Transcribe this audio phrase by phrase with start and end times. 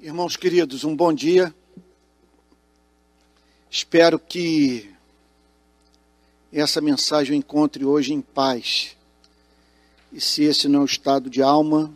[0.00, 1.54] Irmãos queridos, um bom dia.
[3.70, 4.90] Espero que
[6.52, 8.96] essa mensagem eu encontre hoje em paz.
[10.12, 11.92] E se esse não é o estado de alma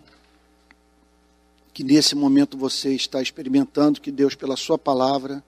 [1.74, 5.44] que nesse momento você está experimentando, que Deus, pela Sua palavra,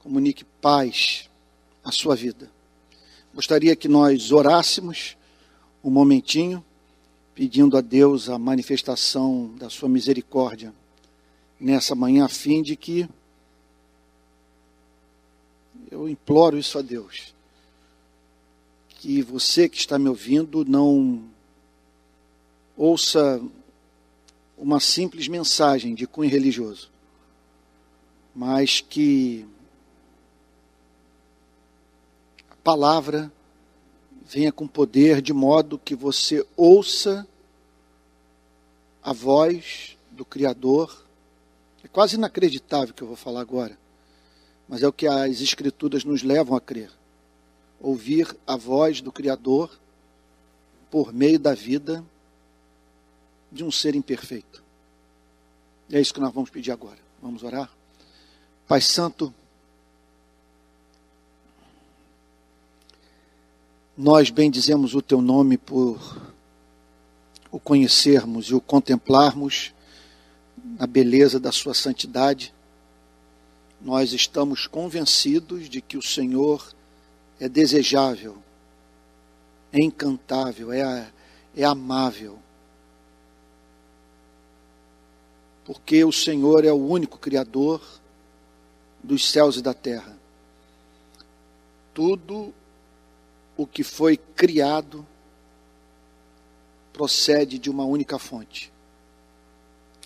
[0.00, 1.30] comunique paz
[1.84, 2.55] à sua vida.
[3.36, 5.14] Gostaria que nós orássemos
[5.84, 6.64] um momentinho,
[7.34, 10.74] pedindo a Deus a manifestação da Sua misericórdia
[11.60, 13.06] nessa manhã, a fim de que
[15.90, 17.34] eu imploro isso a Deus,
[18.88, 21.22] que você que está me ouvindo não
[22.74, 23.38] ouça
[24.56, 26.90] uma simples mensagem de cunho religioso,
[28.34, 29.46] mas que
[32.50, 33.30] a palavra
[34.28, 37.26] venha com poder de modo que você ouça
[39.02, 41.04] a voz do Criador.
[41.84, 43.78] É quase inacreditável o que eu vou falar agora,
[44.68, 46.90] mas é o que as Escrituras nos levam a crer.
[47.80, 49.78] Ouvir a voz do Criador
[50.90, 52.04] por meio da vida
[53.52, 54.62] de um ser imperfeito.
[55.88, 56.98] E é isso que nós vamos pedir agora.
[57.22, 57.70] Vamos orar?
[58.66, 59.32] Pai Santo,
[63.96, 65.98] nós bendizemos o Teu nome por
[67.50, 69.72] o conhecermos e o contemplarmos
[70.78, 72.52] na beleza da Sua santidade.
[73.80, 76.74] Nós estamos convencidos de que o Senhor
[77.40, 78.36] é desejável,
[79.72, 81.10] é encantável, é,
[81.56, 82.38] é amável
[85.66, 87.82] porque o Senhor é o único Criador
[89.02, 90.16] dos céus e da terra.
[91.92, 92.54] Tudo
[93.56, 95.06] o que foi criado
[96.92, 98.72] procede de uma única fonte: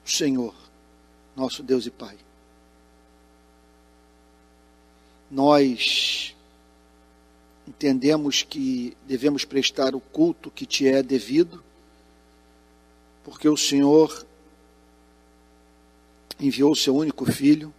[0.05, 0.55] o Senhor,
[1.37, 2.19] nosso Deus e Pai.
[5.31, 6.35] Nós
[7.67, 11.63] entendemos que devemos prestar o culto que te é devido,
[13.23, 14.27] porque o Senhor
[16.41, 17.73] enviou o seu único filho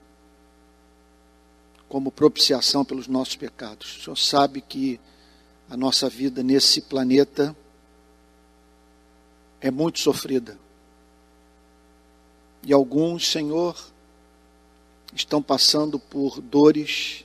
[1.90, 3.98] como propiciação pelos nossos pecados.
[3.98, 4.98] O Senhor sabe que
[5.72, 7.56] a nossa vida nesse planeta
[9.62, 10.60] é muito sofrida.
[12.62, 13.82] E alguns, Senhor,
[15.16, 17.24] estão passando por dores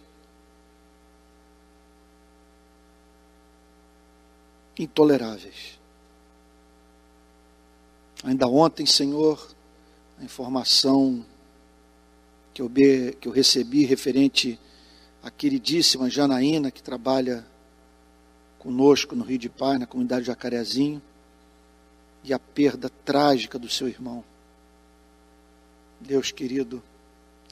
[4.79, 5.77] intoleráveis.
[8.23, 9.45] Ainda ontem, Senhor,
[10.21, 11.27] a informação
[12.55, 12.71] que eu,
[13.33, 14.57] recebi referente
[15.21, 17.45] à queridíssima Janaína, que trabalha
[18.67, 21.01] conosco no Rio de Paz, na comunidade de Jacarezinho,
[22.25, 24.25] e a perda trágica do seu irmão.
[26.01, 26.83] Deus querido,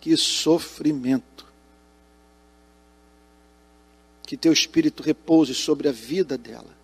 [0.01, 1.47] que sofrimento.
[4.27, 6.75] Que teu espírito repouse sobre a vida dela.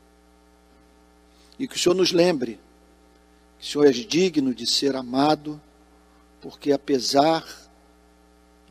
[1.59, 2.61] E que o Senhor nos lembre
[3.59, 5.61] que o Senhor é digno de ser amado
[6.41, 7.45] porque apesar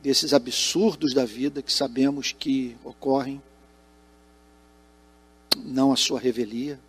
[0.02, 3.42] desses absurdos da vida que sabemos que ocorrem,
[5.56, 6.80] não a sua revelia,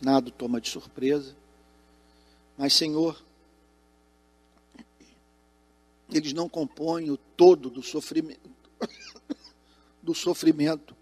[0.00, 1.36] nada toma de surpresa,
[2.56, 3.22] mas Senhor,
[6.12, 8.50] eles não compõem o todo do sofrimento,
[10.02, 10.96] do sofrimento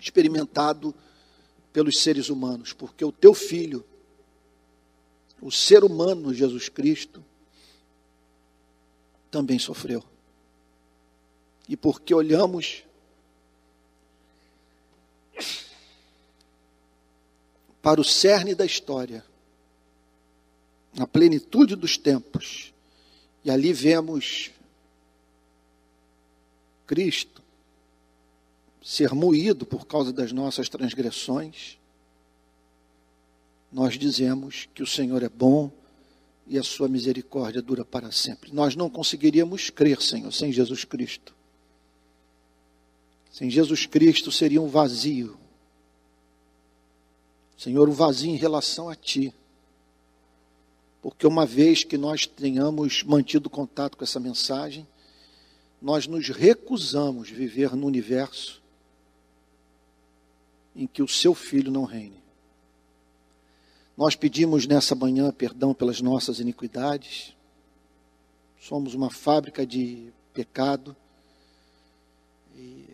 [0.00, 0.94] experimentado
[1.72, 3.84] pelos seres humanos, porque o teu filho,
[5.40, 7.24] o ser humano Jesus Cristo,
[9.30, 10.02] também sofreu.
[11.68, 12.84] E porque olhamos
[17.82, 19.24] para o cerne da história,
[20.94, 22.72] na plenitude dos tempos,
[23.44, 24.50] e ali vemos
[26.86, 27.42] Cristo
[28.88, 31.76] ser moído por causa das nossas transgressões,
[33.70, 35.70] nós dizemos que o Senhor é bom
[36.46, 38.50] e a sua misericórdia dura para sempre.
[38.50, 41.34] Nós não conseguiríamos crer, Senhor, sem Jesus Cristo.
[43.30, 45.38] Sem Jesus Cristo seria um vazio.
[47.58, 49.34] Senhor, um vazio em relação a Ti.
[51.02, 54.86] Porque uma vez que nós tenhamos mantido contato com essa mensagem,
[55.82, 58.62] nós nos recusamos viver no universo
[60.74, 62.22] em que o Seu Filho não reine.
[63.96, 67.34] Nós pedimos nessa manhã perdão pelas nossas iniquidades.
[68.60, 70.94] Somos uma fábrica de pecado.
[72.54, 72.86] E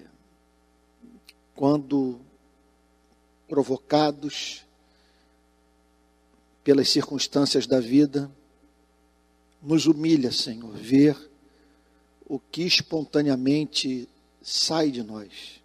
[1.54, 2.23] quando
[3.48, 4.64] provocados
[6.62, 8.30] pelas circunstâncias da vida.
[9.62, 11.16] Nos humilha, Senhor, ver
[12.26, 14.08] o que espontaneamente
[14.42, 15.62] sai de nós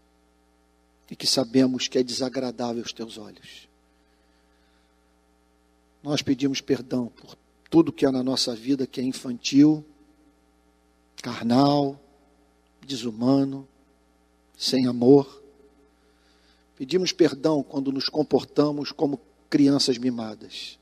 [1.09, 3.67] e que sabemos que é desagradável aos teus olhos.
[6.01, 7.35] Nós pedimos perdão por
[7.69, 9.85] tudo que há na nossa vida que é infantil,
[11.21, 11.99] carnal,
[12.85, 13.67] desumano,
[14.57, 15.38] sem amor.
[16.79, 20.79] Pedimos perdão quando nos comportamos como crianças mimadas.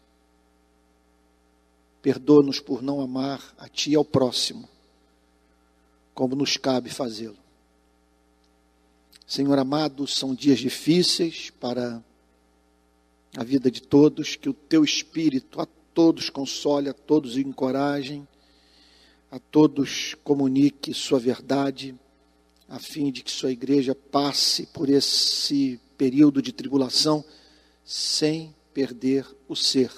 [2.04, 4.70] Perdoa-nos por não amar a Ti e ao próximo,
[6.14, 7.36] como nos cabe fazê-lo.
[9.26, 12.00] Senhor amado, são dias difíceis para
[13.36, 15.66] a vida de todos, que o Teu Espírito a
[15.96, 18.28] todos console, a todos encorajem,
[19.32, 21.96] a todos comunique Sua verdade,
[22.70, 27.24] a fim de que Sua igreja passe por esse período de tribulação
[27.84, 29.92] sem perder o ser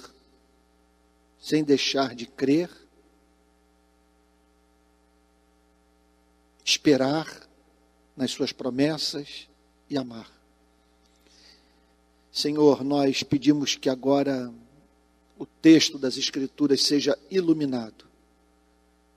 [1.40, 2.70] sem deixar de crer,
[6.62, 7.48] esperar
[8.14, 9.48] nas Suas promessas
[9.88, 10.30] e amar.
[12.30, 14.52] Senhor, nós pedimos que agora
[15.38, 18.04] o texto das Escrituras seja iluminado,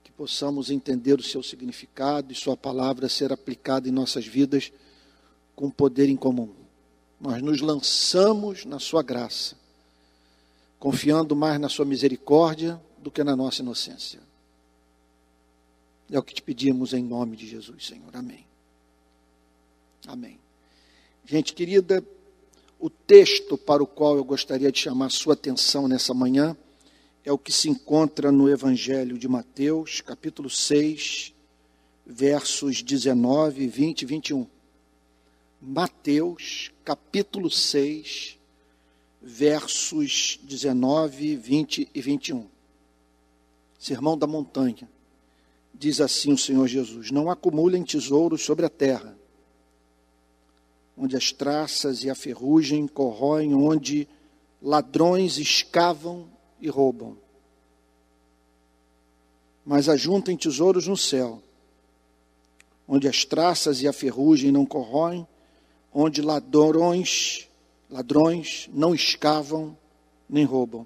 [0.02, 4.72] que possamos entender o seu significado e Sua palavra ser aplicada em nossas vidas
[5.54, 6.63] com poder em comum.
[7.20, 9.56] Nós nos lançamos na Sua graça
[10.84, 14.20] confiando mais na Sua misericórdia do que na nossa inocência.
[16.10, 18.14] É o que te pedimos em nome de Jesus, Senhor.
[18.14, 18.44] Amém.
[20.06, 20.38] Amém.
[21.24, 22.04] Gente querida,
[22.78, 26.54] o texto para o qual eu gostaria de chamar sua atenção nessa manhã
[27.24, 31.32] é o que se encontra no Evangelho de Mateus, capítulo 6,
[32.04, 34.46] versos 19, 20 e 21.
[35.66, 38.38] Mateus, capítulo 6,
[39.22, 42.46] versos 19, 20 e 21.
[43.78, 44.86] Sermão da montanha.
[45.72, 49.16] Diz assim o Senhor Jesus: Não acumulem tesouros sobre a terra,
[50.98, 54.06] onde as traças e a ferrugem corroem, onde
[54.60, 56.28] ladrões escavam
[56.60, 57.16] e roubam.
[59.64, 61.42] Mas ajuntem tesouros no céu,
[62.86, 65.26] onde as traças e a ferrugem não corroem,
[65.94, 67.48] onde ladrões
[67.94, 69.78] Ladrões não escavam
[70.28, 70.84] nem roubam.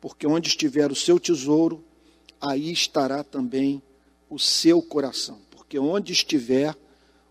[0.00, 1.82] Porque onde estiver o seu tesouro,
[2.40, 3.82] aí estará também
[4.30, 5.40] o seu coração.
[5.50, 6.76] Porque onde estiver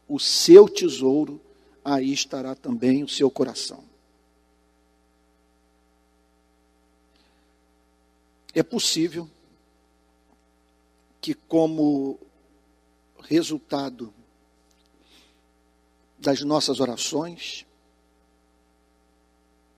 [0.09, 1.39] o seu tesouro,
[1.85, 3.81] aí estará também o seu coração.
[8.53, 9.29] É possível
[11.21, 12.19] que, como
[13.21, 14.13] resultado
[16.23, 17.65] das nossas orações,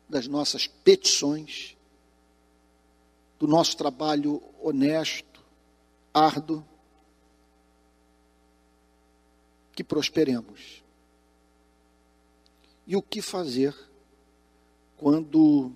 [0.07, 1.75] das nossas petições,
[3.39, 5.43] do nosso trabalho honesto,
[6.13, 6.63] árduo,
[9.73, 10.83] que prosperemos.
[12.85, 13.75] E o que fazer
[14.97, 15.75] quando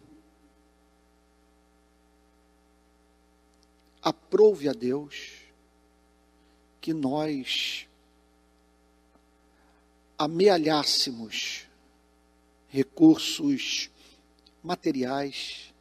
[4.03, 5.45] aprove a Deus
[6.79, 7.88] que nós
[10.19, 11.65] amealhássemos
[12.67, 13.89] recursos
[14.61, 15.73] materiais,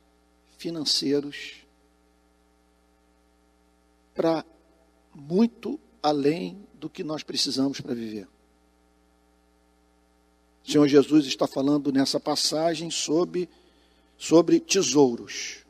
[0.57, 1.57] financeiros,
[4.15, 4.45] para
[5.13, 8.29] muito além do que nós precisamos para viver.
[10.65, 13.49] O Senhor Jesus está falando nessa passagem sobre,
[14.17, 15.65] sobre tesouros.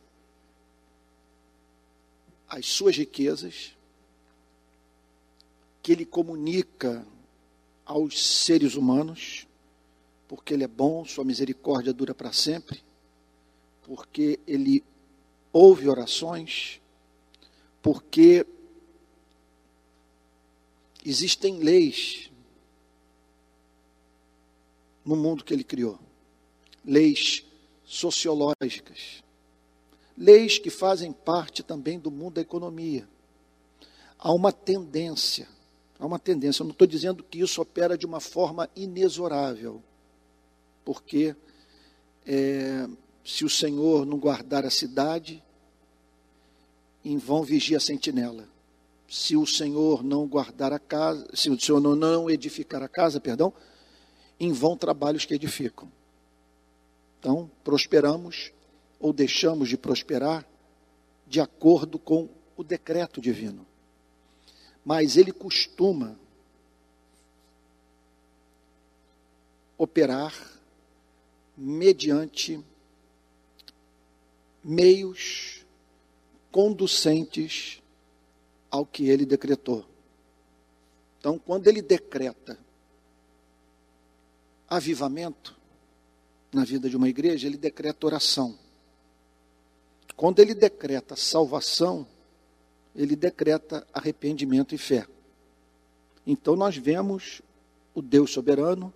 [2.46, 3.72] As suas riquezas,
[5.82, 7.06] que Ele comunica
[7.88, 9.48] aos seres humanos,
[10.28, 12.86] porque Ele é bom, Sua misericórdia dura para sempre
[13.88, 14.84] porque ele
[15.50, 16.78] ouve orações,
[17.80, 18.46] porque
[21.02, 22.30] existem leis
[25.02, 25.98] no mundo que ele criou
[26.84, 27.46] leis
[27.82, 29.24] sociológicas,
[30.14, 33.08] leis que fazem parte também do mundo da economia.
[34.18, 35.48] Há uma tendência,
[35.98, 39.82] há uma tendência, eu não estou dizendo que isso opera de uma forma inexorável,
[40.84, 41.34] porque
[42.26, 42.88] é,
[43.24, 45.42] se o Senhor não guardar a cidade,
[47.04, 48.48] em vão vigia a sentinela.
[49.08, 53.52] Se o Senhor não guardar a casa, se o Senhor não edificar a casa, perdão,
[54.38, 55.90] em vão trabalhos que edificam.
[57.18, 58.52] Então, prosperamos
[59.00, 60.46] ou deixamos de prosperar
[61.26, 63.66] de acordo com o decreto divino.
[64.88, 66.18] Mas ele costuma
[69.76, 70.34] operar
[71.54, 72.58] mediante
[74.64, 75.62] meios
[76.50, 77.82] conducentes
[78.70, 79.84] ao que ele decretou.
[81.18, 82.58] Então, quando ele decreta
[84.66, 85.54] avivamento
[86.50, 88.58] na vida de uma igreja, ele decreta oração.
[90.16, 92.08] Quando ele decreta salvação,
[92.98, 95.06] ele decreta arrependimento e fé.
[96.26, 97.40] Então nós vemos
[97.94, 98.92] o Deus soberano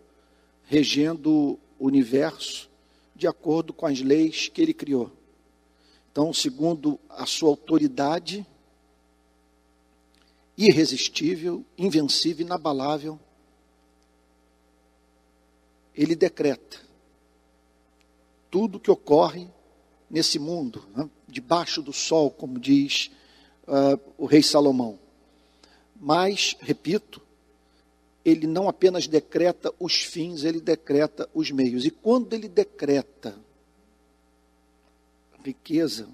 [0.64, 2.68] regendo o universo
[3.14, 5.12] de acordo com as leis que ele criou.
[6.10, 8.44] Então, segundo a sua autoridade
[10.58, 13.18] irresistível, invencível, inabalável,
[15.94, 16.80] ele decreta
[18.50, 19.48] tudo que ocorre
[20.10, 23.10] nesse mundo, né, debaixo do sol, como diz
[23.66, 24.98] uh, o rei Salomão.
[25.96, 27.20] Mas, repito,
[28.24, 31.84] ele não apenas decreta os fins, ele decreta os meios.
[31.84, 33.36] E quando ele decreta
[35.44, 36.08] riqueza,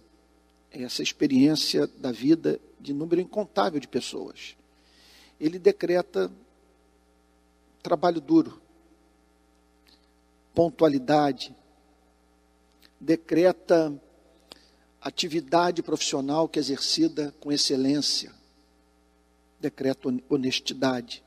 [0.71, 4.57] é essa experiência da vida de número incontável de pessoas.
[5.41, 6.31] Ele decreta
[7.83, 8.61] trabalho duro,
[10.55, 11.55] pontualidade,
[13.01, 13.93] decreta
[15.01, 18.35] atividade profissional que é exercida com excelência,
[19.61, 21.23] decreta honestidade.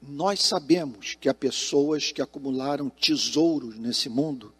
[0.00, 4.52] Nós sabemos que há pessoas que acumularam tesouros nesse mundo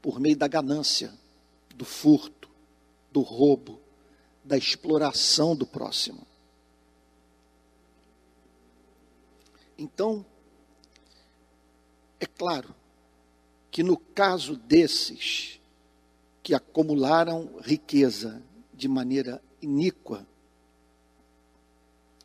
[0.00, 1.12] por meio da ganância,
[1.74, 2.48] do furto,
[3.12, 3.78] do roubo,
[4.42, 6.26] da exploração do próximo.
[9.78, 10.24] Então,
[12.18, 12.74] é claro
[13.72, 15.58] que no caso desses
[16.42, 18.42] que acumularam riqueza
[18.74, 20.26] de maneira iníqua,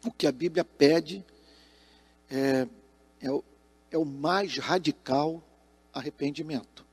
[0.06, 1.24] o que a Bíblia pede
[2.30, 2.68] é,
[3.22, 3.42] é, o,
[3.89, 5.42] é o mais radical
[5.94, 6.86] arrependimento.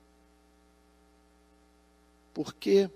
[2.33, 2.89] Porque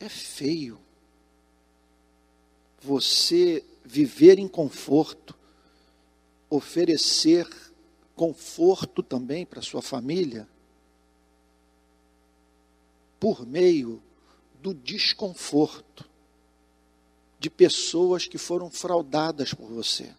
[0.00, 0.80] é feio
[2.80, 5.36] você viver em conforto,
[6.48, 7.65] oferecer
[8.16, 10.48] conforto também para sua família,
[13.20, 14.02] por meio
[14.62, 16.08] do desconforto
[17.38, 20.12] de pessoas que foram fraudadas por você,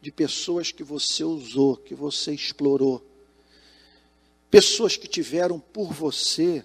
[0.00, 3.02] de pessoas que você usou, que você explorou,
[4.50, 6.62] pessoas que tiveram por você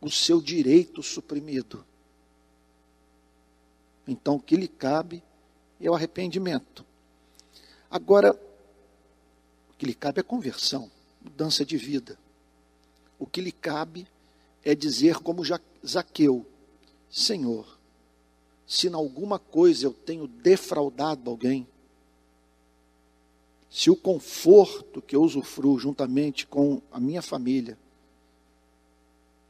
[0.00, 1.84] o seu direito suprimido.
[4.06, 5.22] Então, o que lhe cabe
[5.80, 6.84] é o arrependimento.
[7.90, 8.38] Agora,
[9.76, 10.90] o que lhe cabe é conversão,
[11.22, 12.18] mudança de vida.
[13.18, 14.08] O que lhe cabe
[14.64, 15.42] é dizer, como
[15.86, 16.46] Zaqueu:
[17.10, 17.78] Senhor,
[18.66, 21.68] se em alguma coisa eu tenho defraudado alguém,
[23.68, 27.78] se o conforto que eu usufruo juntamente com a minha família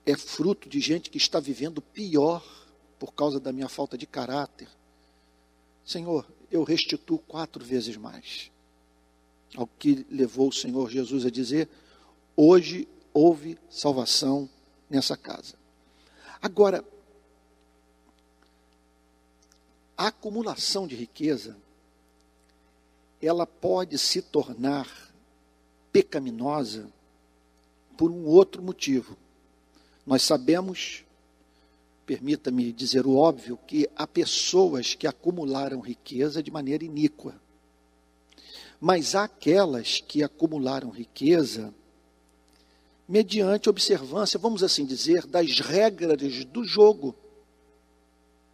[0.05, 2.45] é fruto de gente que está vivendo pior
[2.99, 4.69] por causa da minha falta de caráter,
[5.85, 8.51] Senhor, eu restituo quatro vezes mais.
[9.55, 11.69] Ao que levou o Senhor Jesus a dizer:
[12.37, 14.49] hoje houve salvação
[14.91, 15.55] nessa casa.
[16.41, 16.85] Agora,
[19.97, 21.57] a acumulação de riqueza,
[23.21, 24.87] ela pode se tornar
[25.91, 26.93] pecaminosa
[27.97, 29.17] por um outro motivo.
[30.05, 31.05] Nós sabemos,
[32.05, 37.35] permita-me dizer o óbvio, que há pessoas que acumularam riqueza de maneira iníqua.
[38.81, 41.75] Mas aquelas que acumularam riqueza
[43.09, 47.15] mediante observância, vamos assim dizer, das regras do jogo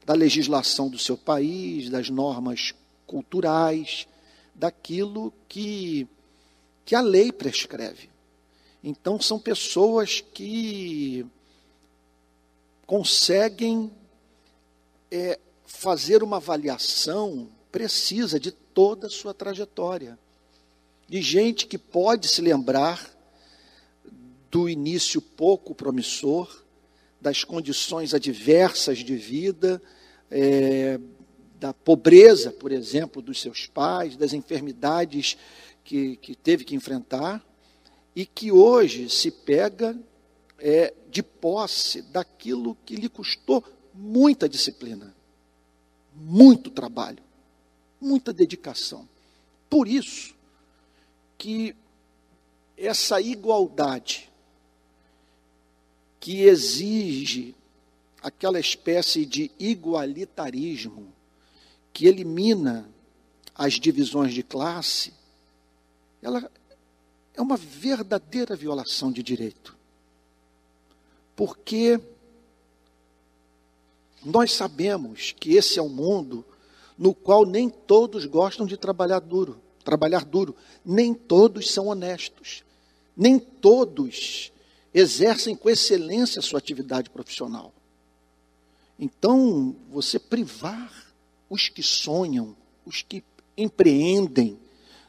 [0.05, 2.75] da legislação do seu país, das normas
[3.07, 4.07] culturais,
[4.55, 6.07] daquilo que,
[6.85, 8.11] que a lei prescreve.
[8.83, 11.25] Então, são pessoas que
[12.85, 13.93] conseguem
[15.11, 20.19] é, fazer uma avaliação precisa de toda a sua trajetória.
[21.09, 23.11] De gente que pode se lembrar
[24.51, 26.63] do início pouco promissor,
[27.19, 29.81] das condições adversas de vida,
[30.31, 31.01] é,
[31.59, 35.39] da pobreza, por exemplo, dos seus pais, das enfermidades
[35.83, 37.43] que, que teve que enfrentar,
[38.15, 39.99] e que hoje se pega
[40.59, 43.65] é, de posse daquilo que lhe custou
[43.95, 45.15] muita disciplina,
[46.15, 47.23] muito trabalho,
[48.03, 49.09] muita dedicação.
[49.71, 50.35] Por isso
[51.39, 51.75] que
[52.77, 54.31] essa igualdade
[56.21, 57.55] que exige
[58.23, 61.13] aquela espécie de igualitarismo
[61.93, 62.89] que elimina
[63.55, 65.13] as divisões de classe,
[66.23, 66.51] ela
[67.35, 69.77] é uma verdadeira violação de direito.
[71.35, 72.01] Porque
[74.25, 76.45] nós sabemos que esse é um mundo
[76.97, 82.65] no qual nem todos gostam de trabalhar duro, trabalhar duro, nem todos são honestos,
[83.17, 84.53] nem todos
[84.95, 87.73] exercem com excelência a sua atividade profissional.
[88.99, 91.13] Então, você privar
[91.49, 93.25] os que sonham, os que
[93.57, 94.59] empreendem,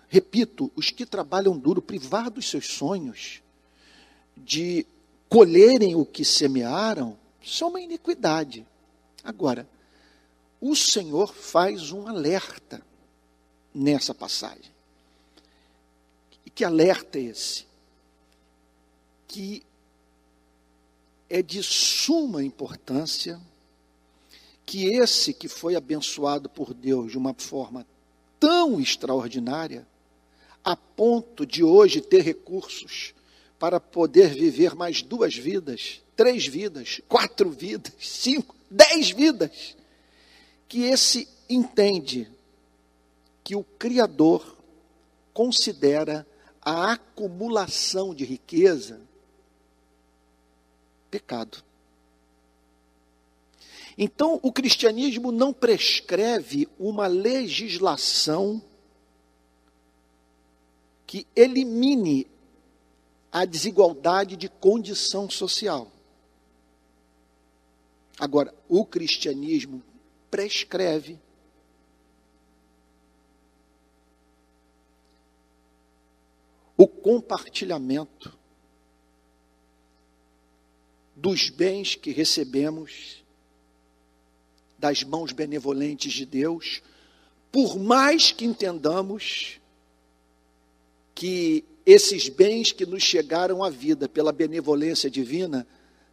[0.08, 3.42] repito, os que trabalham duro, privar dos seus sonhos,
[4.36, 4.86] de
[5.30, 8.66] colherem o que semearam, isso é uma iniquidade.
[9.24, 9.68] Agora,
[10.66, 12.82] o Senhor faz um alerta
[13.76, 14.72] nessa passagem.
[16.46, 17.66] E que alerta é esse?
[19.28, 19.62] Que
[21.30, 23.42] é de suma importância
[24.66, 27.86] que esse que foi abençoado por Deus de uma forma
[28.40, 29.86] tão extraordinária,
[30.64, 33.14] a ponto de hoje ter recursos
[33.60, 39.76] para poder viver mais duas vidas, três vidas, quatro vidas, cinco, dez vidas,
[40.74, 42.28] que esse entende
[43.44, 44.58] que o Criador
[45.32, 46.26] considera
[46.60, 49.00] a acumulação de riqueza
[51.12, 51.64] pecado.
[53.96, 58.60] Então, o cristianismo não prescreve uma legislação
[61.06, 62.26] que elimine
[63.32, 65.92] a desigualdade de condição social.
[68.18, 69.84] Agora, o cristianismo
[70.34, 71.20] prescreve.
[76.76, 78.36] O compartilhamento
[81.16, 83.24] dos bens que recebemos
[84.76, 86.82] das mãos benevolentes de Deus,
[87.52, 89.62] por mais que entendamos
[91.14, 95.68] que esses bens que nos chegaram à vida pela benevolência divina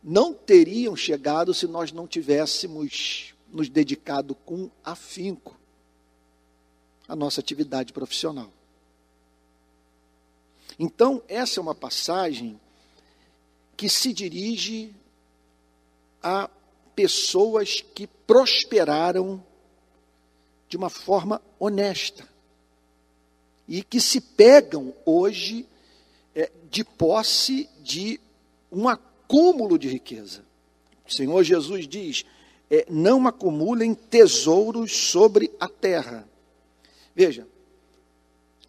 [0.04, 5.58] não teriam chegado se nós não tivéssemos nos dedicado com afinco
[7.08, 8.50] à nossa atividade profissional.
[10.78, 12.58] Então, essa é uma passagem
[13.76, 14.94] que se dirige
[16.22, 16.48] a
[16.94, 19.44] pessoas que prosperaram
[20.68, 22.28] de uma forma honesta
[23.66, 25.66] e que se pegam hoje
[26.34, 28.20] é, de posse de
[28.70, 30.44] um acúmulo de riqueza.
[31.06, 32.24] O Senhor Jesus diz:
[32.70, 36.26] é, não acumulem tesouros sobre a terra.
[37.14, 37.46] Veja,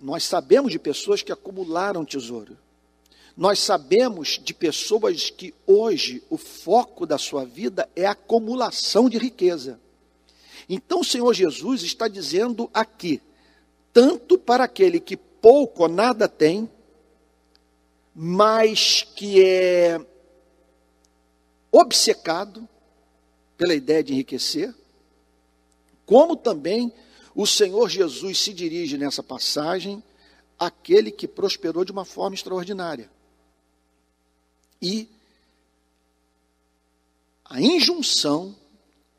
[0.02, 2.58] nós sabemos de pessoas que acumularam tesouro.
[3.38, 9.18] Nós sabemos de pessoas que hoje o foco da sua vida é a acumulação de
[9.18, 9.80] riqueza.
[10.68, 13.22] Então o Senhor Jesus está dizendo aqui,
[13.94, 16.70] tanto para aquele que pouco ou nada tem,
[18.14, 20.00] mas que é
[21.72, 22.68] obcecado
[23.62, 24.74] pela ideia de enriquecer,
[26.04, 26.92] como também
[27.36, 30.04] o Senhor Jesus se dirige nessa passagem
[30.58, 33.08] àquele que prosperou de uma forma extraordinária.
[34.82, 35.08] E
[37.46, 38.56] a injunção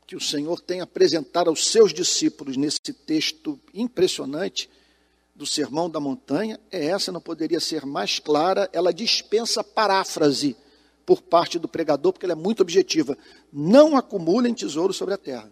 [0.05, 4.69] que o Senhor tem apresentado aos seus discípulos nesse texto impressionante
[5.33, 10.57] do Sermão da Montanha é essa, não poderia ser mais clara, ela dispensa paráfrase
[11.05, 13.17] por parte do pregador, porque ela é muito objetiva.
[13.51, 15.51] Não acumulem tesouro sobre a terra.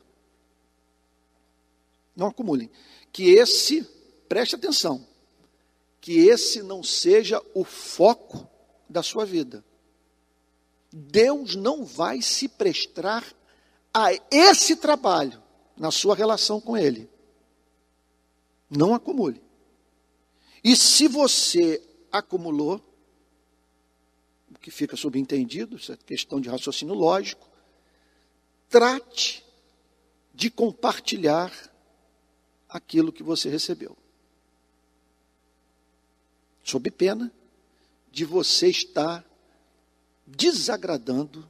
[2.15, 2.69] Não acumulem.
[3.11, 3.87] Que esse,
[4.27, 5.05] preste atenção,
[5.99, 8.47] que esse não seja o foco
[8.89, 9.63] da sua vida.
[10.91, 13.25] Deus não vai se prestar
[13.93, 15.41] a esse trabalho
[15.77, 17.09] na sua relação com Ele.
[18.69, 19.41] Não acumule.
[20.63, 22.81] E se você acumulou,
[24.61, 27.49] que fica subentendido, isso é questão de raciocínio lógico,
[28.69, 29.43] trate
[30.33, 31.51] de compartilhar
[32.69, 33.97] aquilo que você recebeu.
[36.63, 37.31] Sob pena
[38.11, 39.25] de você estar
[40.25, 41.49] desagradando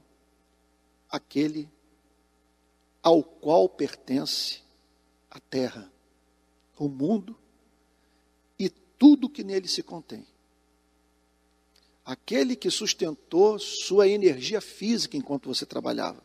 [1.10, 1.70] aquele
[3.04, 4.62] ao qual pertence
[5.30, 5.92] a terra,
[6.78, 7.38] o mundo
[8.58, 10.26] e tudo que nele se contém.
[12.04, 16.22] Aquele que sustentou sua energia física enquanto você trabalhava.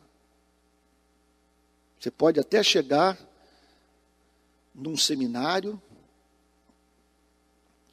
[1.99, 3.17] Você pode até chegar
[4.73, 5.81] num seminário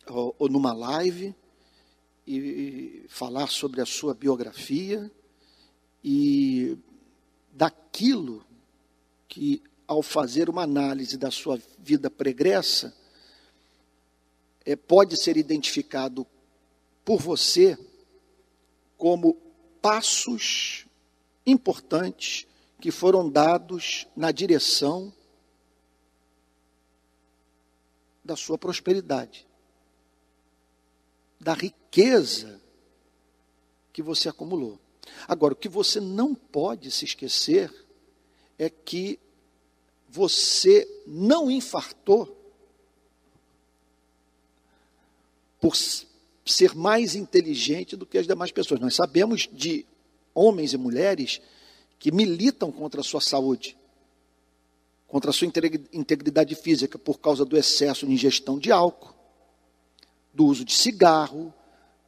[0.06, 1.34] ou, ou numa live
[2.26, 5.10] e falar sobre a sua biografia
[6.02, 6.76] e
[7.52, 8.44] daquilo
[9.28, 12.94] que, ao fazer uma análise da sua vida pregressa,
[14.64, 16.26] é, pode ser identificado
[17.04, 17.78] por você
[18.96, 19.34] como
[19.82, 20.86] passos
[21.46, 22.46] importantes
[22.80, 25.12] que foram dados na direção
[28.24, 29.46] da sua prosperidade,
[31.38, 32.58] da riqueza
[33.92, 34.80] que você acumulou.
[35.28, 37.72] Agora, o que você não pode se esquecer
[38.58, 39.20] é que
[40.08, 42.40] você não infartou
[45.60, 45.76] por
[46.44, 48.80] ser mais inteligente do que as demais pessoas.
[48.80, 49.86] Nós sabemos de
[50.34, 51.40] homens e mulheres
[51.98, 53.76] que militam contra a sua saúde,
[55.06, 55.48] contra a sua
[55.92, 59.14] integridade física por causa do excesso de ingestão de álcool,
[60.32, 61.54] do uso de cigarro,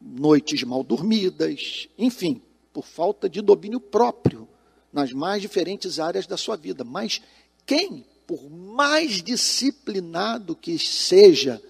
[0.01, 4.49] noites mal dormidas, enfim, por falta de domínio próprio
[4.93, 6.85] nas mais diferentes áreas da sua vida.
[6.85, 7.23] Mas
[7.65, 11.63] quem, por mais disciplinado que seja,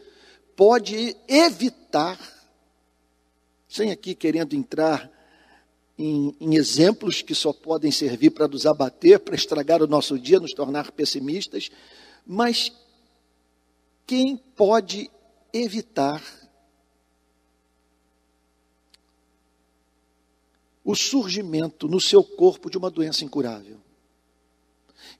[0.56, 2.18] pode evitar,
[3.76, 5.12] sem aqui querendo entrar
[5.98, 10.40] em, em, exemplos que só podem servir para nos abater, para estragar o nosso dia,
[10.40, 11.70] nos tornar pessimistas,
[12.26, 12.72] mas
[14.06, 15.10] quem pode
[15.52, 16.22] evitar
[20.82, 23.78] o surgimento no seu corpo de uma doença incurável?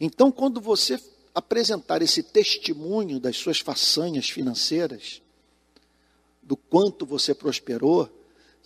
[0.00, 0.98] Então, quando você
[1.34, 5.20] apresentar esse testemunho das suas façanhas financeiras,
[6.42, 8.08] do quanto você prosperou,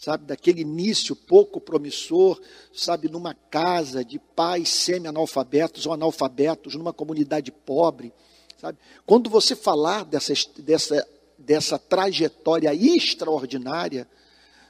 [0.01, 2.41] sabe, daquele início pouco promissor,
[2.73, 8.11] sabe, numa casa de pais semi-analfabetos ou analfabetos, numa comunidade pobre,
[8.59, 8.79] sabe?
[9.05, 14.09] Quando você falar dessa, dessa, dessa trajetória extraordinária,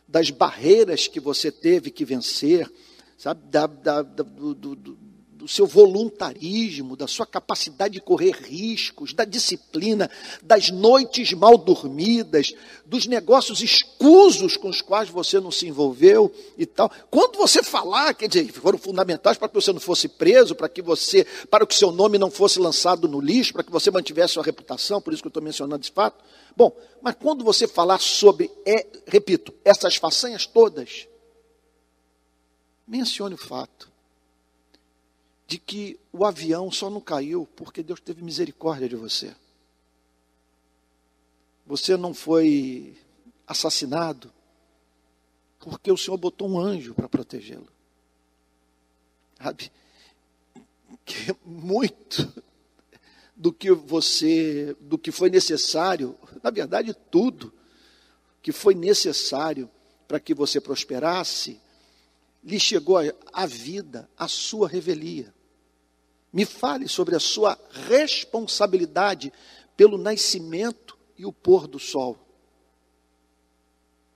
[0.09, 2.69] das barreiras que você teve que vencer,
[3.17, 4.99] sabe, da, da, da do, do,
[5.41, 10.11] do seu voluntarismo, da sua capacidade de correr riscos, da disciplina,
[10.43, 12.53] das noites mal dormidas,
[12.85, 16.93] dos negócios escusos com os quais você não se envolveu e tal.
[17.11, 20.83] Quando você falar, quer dizer, foram fundamentais para que você não fosse preso, para que
[20.83, 24.45] você, para que seu nome não fosse lançado no lixo, para que você mantivesse sua
[24.45, 26.23] reputação, por isso que eu estou mencionando esse fato.
[26.55, 31.09] Bom, mas quando você falar sobre, é, repito, essas façanhas todas,
[32.87, 33.90] mencione o fato
[35.51, 39.35] de que o avião só não caiu porque Deus teve misericórdia de você.
[41.67, 42.97] Você não foi
[43.45, 44.33] assassinado
[45.59, 47.67] porque o Senhor botou um anjo para protegê-lo.
[49.43, 49.73] Sabe?
[51.05, 52.33] Que muito
[53.35, 57.53] do que você, do que foi necessário, na verdade tudo
[58.41, 59.69] que foi necessário
[60.07, 61.61] para que você prosperasse,
[62.45, 62.99] lhe chegou
[63.33, 65.35] a vida, a sua revelia.
[66.33, 69.33] Me fale sobre a sua responsabilidade
[69.77, 72.17] pelo nascimento e o pôr do sol.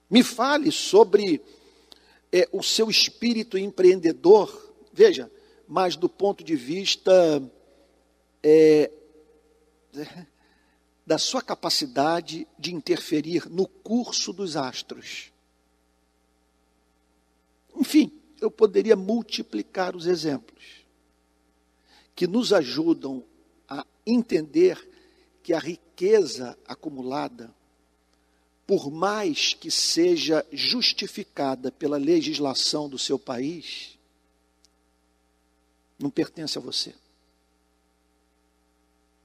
[0.09, 1.42] Me fale sobre
[2.31, 5.31] é, o seu espírito empreendedor, veja,
[5.66, 7.42] mas do ponto de vista
[8.42, 8.90] é,
[11.05, 15.33] da sua capacidade de interferir no curso dos astros.
[17.74, 20.84] Enfim, eu poderia multiplicar os exemplos
[22.14, 23.24] que nos ajudam
[23.68, 24.88] a entender
[25.42, 27.55] que a riqueza acumulada,
[28.66, 33.98] por mais que seja justificada pela legislação do seu país,
[35.98, 36.94] não pertence a você.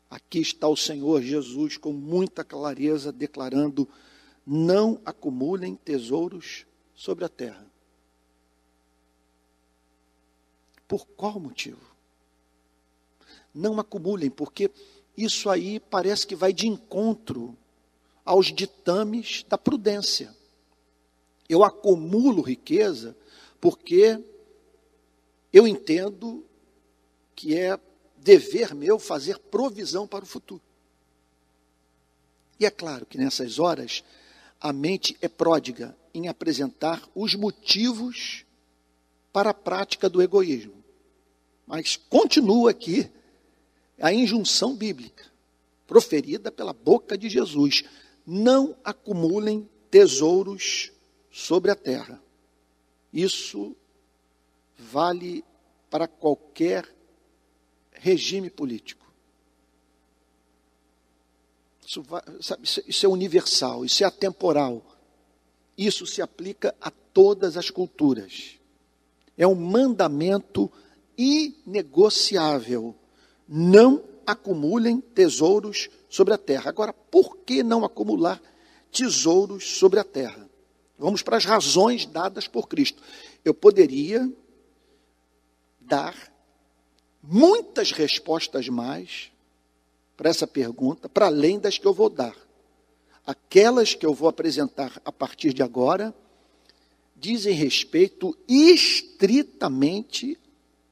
[0.10, 3.88] Aqui está o Senhor Jesus com muita clareza declarando:
[4.46, 7.66] não acumulem tesouros sobre a terra.
[10.88, 11.89] Por qual motivo?
[13.54, 14.72] Não acumulem, porque
[15.18, 17.58] isso aí parece que vai de encontro
[18.24, 20.36] aos ditames da prudência.
[21.48, 23.18] Eu acumulo riqueza
[23.60, 24.24] porque
[25.52, 26.46] eu entendo
[27.36, 27.80] que é
[28.18, 30.62] dever meu fazer provisão para o futuro.
[32.60, 34.04] E é claro que nessas horas
[34.60, 38.46] a mente é pródiga em apresentar os motivos
[39.32, 40.84] para a prática do egoísmo.
[41.66, 43.10] Mas continua aqui
[44.00, 45.26] a injunção bíblica,
[45.88, 47.84] proferida pela boca de Jesus:
[48.26, 50.92] não acumulem tesouros
[51.32, 52.22] sobre a terra.
[53.12, 53.76] Isso
[54.78, 55.44] vale
[55.90, 56.88] para qualquer
[57.92, 59.06] regime político.
[61.86, 62.06] Isso,
[62.42, 64.86] sabe, isso é universal, isso é atemporal.
[65.76, 68.60] Isso se aplica a todas as culturas.
[69.38, 70.72] É um mandamento
[71.18, 72.96] inegociável
[73.52, 76.70] não acumulem tesouros sobre a terra.
[76.70, 78.40] Agora, por que não acumular
[78.92, 80.50] tesouros sobre a terra.
[80.98, 83.02] Vamos para as razões dadas por Cristo.
[83.44, 84.30] Eu poderia
[85.80, 86.16] dar
[87.22, 89.32] muitas respostas mais
[90.18, 92.36] para essa pergunta, para além das que eu vou dar.
[93.26, 96.14] Aquelas que eu vou apresentar a partir de agora
[97.16, 100.38] dizem respeito estritamente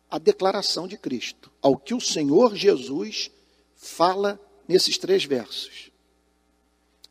[0.09, 3.29] à declaração de Cristo, ao que o Senhor Jesus
[3.75, 5.91] fala nesses três versos.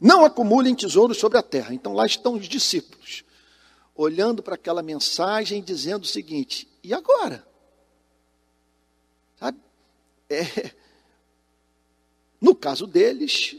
[0.00, 1.74] Não acumulem tesouros sobre a terra.
[1.74, 3.24] Então lá estão os discípulos,
[3.94, 7.46] olhando para aquela mensagem, dizendo o seguinte: e agora?
[9.38, 9.58] Sabe?
[10.28, 10.72] É,
[12.40, 13.56] no caso deles,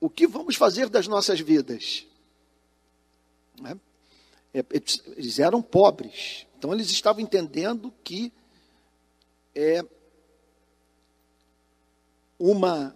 [0.00, 2.06] o que vamos fazer das nossas vidas?
[4.54, 4.64] É, é
[5.16, 8.30] eles eram pobres, então eles estavam entendendo que
[9.54, 9.82] é
[12.38, 12.94] uma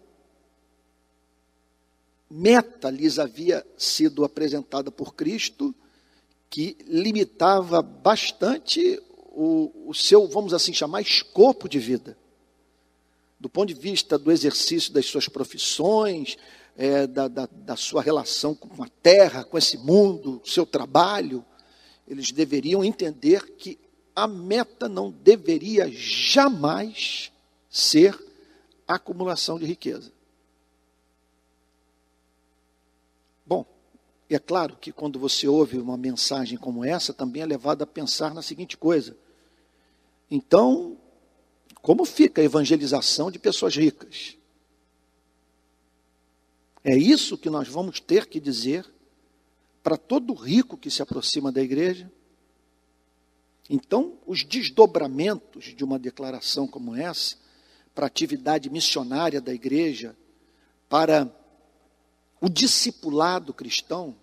[2.28, 5.74] meta lhes havia sido apresentada por Cristo
[6.50, 12.18] que limitava bastante o, o, seu, vamos assim chamar, escopo de vida.
[13.40, 16.36] Do ponto de vista do exercício das suas profissões,
[16.76, 21.42] é, da, da, da sua relação com a terra, com esse mundo, seu trabalho,
[22.06, 23.78] eles deveriam entender que
[24.14, 27.32] a meta não deveria jamais
[27.68, 28.16] ser
[28.86, 30.12] acumulação de riqueza.
[33.46, 33.66] Bom,
[34.28, 38.32] é claro que quando você ouve uma mensagem como essa, também é levado a pensar
[38.34, 39.16] na seguinte coisa.
[40.30, 40.96] Então,
[41.82, 44.36] como fica a evangelização de pessoas ricas?
[46.84, 48.93] É isso que nós vamos ter que dizer
[49.84, 52.10] para todo rico que se aproxima da igreja?
[53.68, 57.36] Então, os desdobramentos de uma declaração como essa,
[57.94, 60.16] para a atividade missionária da igreja,
[60.88, 61.30] para
[62.40, 64.16] o discipulado cristão,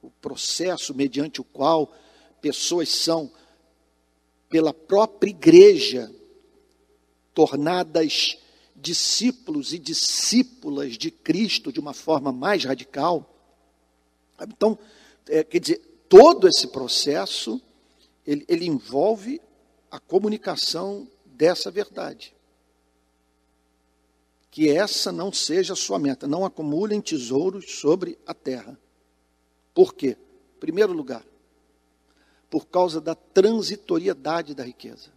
[0.00, 1.92] o processo mediante o qual
[2.40, 3.28] pessoas são,
[4.48, 6.14] pela própria igreja,
[7.34, 8.38] tornadas
[8.74, 13.34] discípulos e discípulas de Cristo de uma forma mais radical.
[14.40, 14.78] Então,
[15.28, 17.60] é, quer dizer, todo esse processo,
[18.26, 19.40] ele, ele envolve
[19.90, 22.34] a comunicação dessa verdade
[24.50, 26.26] que essa não seja a sua meta.
[26.26, 28.76] Não acumulem tesouros sobre a terra.
[29.72, 30.16] Por quê?
[30.56, 31.24] Em primeiro lugar,
[32.50, 35.12] por causa da transitoriedade da riqueza.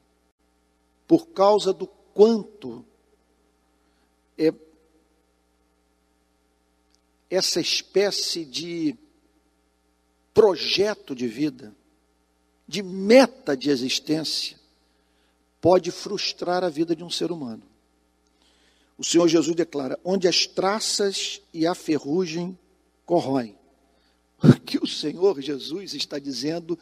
[1.08, 2.86] Por causa do quanto
[4.38, 4.54] é
[7.30, 8.96] essa espécie de
[10.34, 11.76] projeto de vida,
[12.68, 14.58] de meta de existência,
[15.60, 17.64] pode frustrar a vida de um ser humano.
[18.98, 22.58] O Senhor Jesus declara: onde as traças e a ferrugem
[23.06, 23.58] corroem.
[24.44, 26.78] O que o Senhor Jesus está dizendo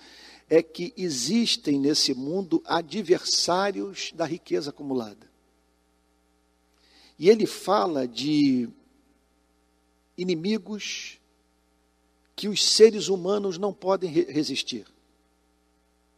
[0.49, 5.29] é que existem nesse mundo adversários da riqueza acumulada.
[7.17, 8.69] E ele fala de
[10.17, 11.18] inimigos
[12.39, 14.88] que os seres humanos não podem resistir.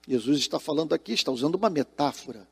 [0.08, 2.48] Jesus está falando aqui, está usando uma metáfora,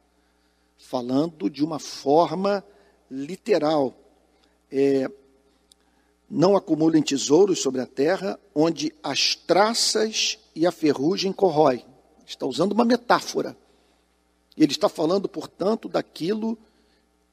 [0.75, 2.65] falando de uma forma
[3.12, 3.93] literal.
[4.71, 5.08] É,
[6.27, 11.86] não acumulem tesouros sobre a terra, onde as traças e a ferrugem corrói.
[12.25, 13.55] Está usando uma metáfora.
[14.58, 16.58] Ele está falando, portanto, daquilo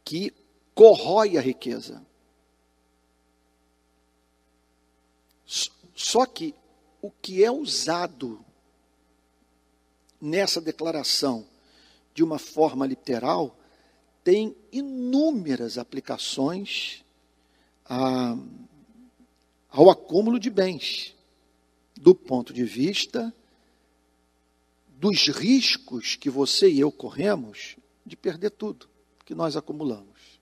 [0.05, 0.35] que
[0.75, 2.05] corrói a riqueza.
[5.97, 6.55] Só que
[7.01, 8.45] o que é usado
[10.21, 11.47] nessa declaração
[12.15, 13.59] de uma forma literal
[14.23, 17.03] tem inúmeras aplicações
[17.87, 18.37] a,
[19.71, 21.15] ao acúmulo de bens,
[21.97, 23.35] do ponto de vista
[24.89, 28.89] dos riscos que você e eu corremos de perder tudo
[29.25, 30.41] que nós acumulamos.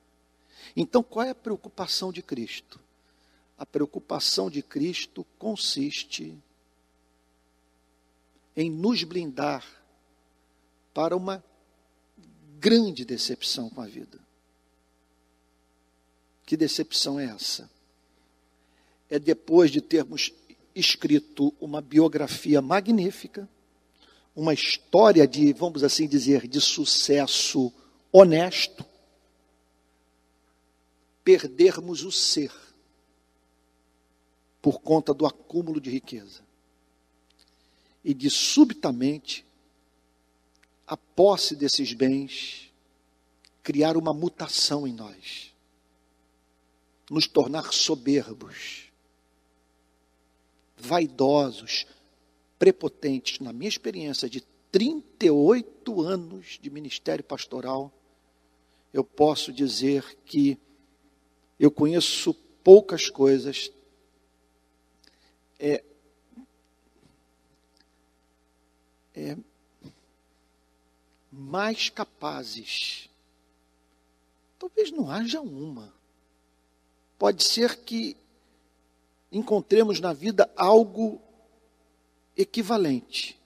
[0.74, 2.80] Então, qual é a preocupação de Cristo?
[3.64, 6.36] A preocupação de Cristo consiste
[8.54, 9.64] em nos blindar
[10.92, 11.42] para uma
[12.60, 14.20] grande decepção com a vida.
[16.44, 17.70] Que decepção é essa?
[19.08, 20.30] É depois de termos
[20.74, 23.48] escrito uma biografia magnífica,
[24.36, 27.72] uma história de, vamos assim dizer, de sucesso
[28.12, 28.84] honesto,
[31.24, 32.52] perdermos o ser
[34.64, 36.40] por conta do acúmulo de riqueza.
[38.02, 39.44] E de subitamente
[40.86, 42.72] a posse desses bens
[43.62, 45.54] criar uma mutação em nós,
[47.10, 48.90] nos tornar soberbos,
[50.78, 51.86] vaidosos,
[52.58, 53.40] prepotentes.
[53.40, 54.40] Na minha experiência de
[54.72, 57.92] 38 anos de ministério pastoral,
[58.94, 60.56] eu posso dizer que
[61.60, 63.70] eu conheço poucas coisas
[65.58, 65.84] é,
[69.14, 69.36] é,
[71.30, 73.08] mais capazes.
[74.58, 75.92] Talvez não haja uma.
[77.18, 78.16] Pode ser que
[79.30, 81.20] encontremos na vida algo
[82.36, 83.40] equivalente.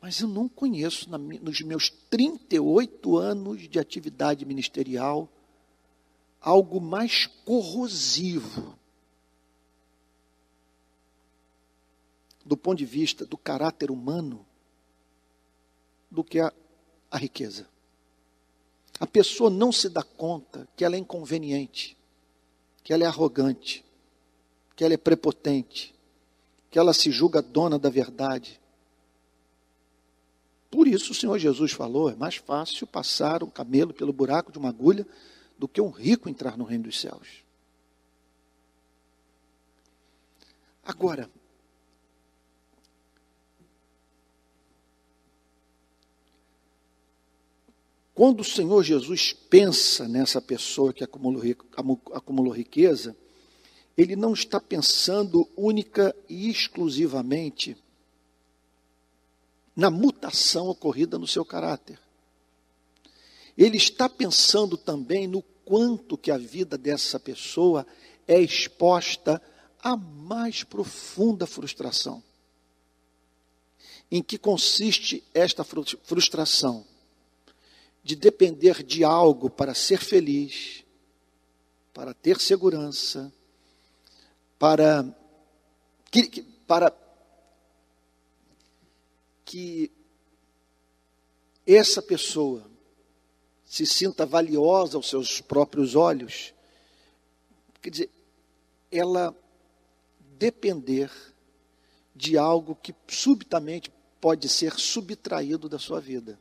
[0.00, 5.28] Mas eu não conheço, nos meus 38 anos de atividade ministerial,
[6.40, 8.75] algo mais corrosivo
[12.46, 14.46] do ponto de vista do caráter humano
[16.08, 16.52] do que a,
[17.10, 17.68] a riqueza.
[19.00, 21.96] A pessoa não se dá conta que ela é inconveniente,
[22.84, 23.84] que ela é arrogante,
[24.76, 25.92] que ela é prepotente,
[26.70, 28.60] que ela se julga dona da verdade.
[30.70, 34.58] Por isso o Senhor Jesus falou: é mais fácil passar um camelo pelo buraco de
[34.58, 35.04] uma agulha
[35.58, 37.44] do que um rico entrar no reino dos céus.
[40.84, 41.28] Agora,
[48.16, 53.16] quando o Senhor Jesus pensa nessa pessoa que acumulou, riqueza,
[53.96, 57.76] ele não está pensando única e exclusivamente
[59.76, 62.00] na mutação ocorrida no seu caráter
[63.56, 67.86] ele está pensando também no quanto que a vida dessa pessoa
[68.28, 69.40] é exposta
[69.82, 72.22] à mais profunda frustração.
[74.10, 76.84] Em que consiste esta frustração?
[78.06, 80.84] De depender de algo para ser feliz,
[81.92, 83.32] para ter segurança,
[84.60, 85.04] para
[86.08, 86.96] que, para
[89.44, 89.90] que
[91.66, 92.70] essa pessoa
[93.64, 96.54] se sinta valiosa aos seus próprios olhos.
[97.82, 98.10] Quer dizer,
[98.88, 99.36] ela
[100.38, 101.10] depender
[102.14, 103.90] de algo que subitamente
[104.20, 106.38] pode ser subtraído da sua vida.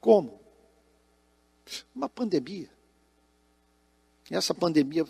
[0.00, 0.40] Como?
[1.94, 2.70] Uma pandemia.
[4.30, 5.04] Essa pandemia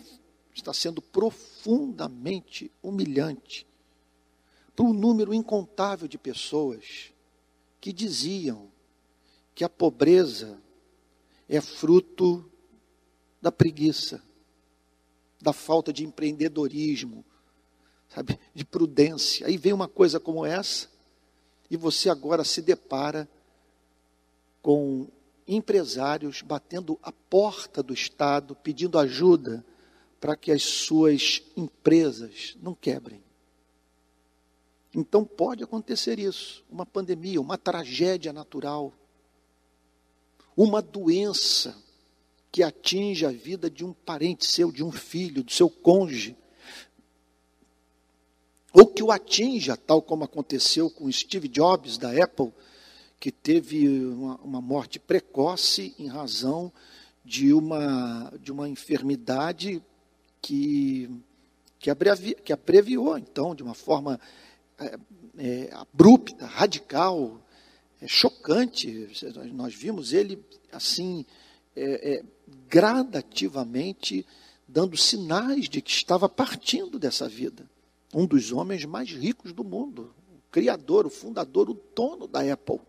[0.53, 3.67] está sendo profundamente humilhante
[4.75, 7.11] para um número incontável de pessoas
[7.81, 8.71] que diziam
[9.55, 10.61] que a pobreza
[11.49, 12.49] é fruto
[13.41, 14.21] da preguiça,
[15.41, 17.25] da falta de empreendedorismo,
[18.09, 19.47] sabe, de prudência.
[19.47, 20.89] Aí vem uma coisa como essa,
[21.69, 23.27] e você agora se depara
[24.61, 25.07] com
[25.47, 29.65] empresários batendo a porta do Estado, pedindo ajuda
[30.19, 33.23] para que as suas empresas não quebrem.
[34.93, 38.93] Então pode acontecer isso, uma pandemia, uma tragédia natural.
[40.55, 41.77] Uma doença
[42.51, 46.35] que atinge a vida de um parente seu, de um filho, do seu cônjuge,
[48.73, 52.51] ou que o atinja, tal como aconteceu com Steve Jobs da Apple,
[53.19, 56.71] que teve uma, uma morte precoce em razão
[57.23, 59.83] de uma, de uma enfermidade
[60.41, 61.09] que,
[61.79, 64.19] que, abrevi, que abreviou, então, de uma forma
[64.79, 64.97] é,
[65.37, 67.41] é, abrupta, radical,
[68.01, 69.09] é chocante.
[69.53, 71.25] Nós vimos ele assim,
[71.75, 72.23] é, é,
[72.69, 74.25] gradativamente
[74.67, 77.69] dando sinais de que estava partindo dessa vida.
[78.13, 82.79] Um dos homens mais ricos do mundo, o criador, o fundador, o dono da Apple.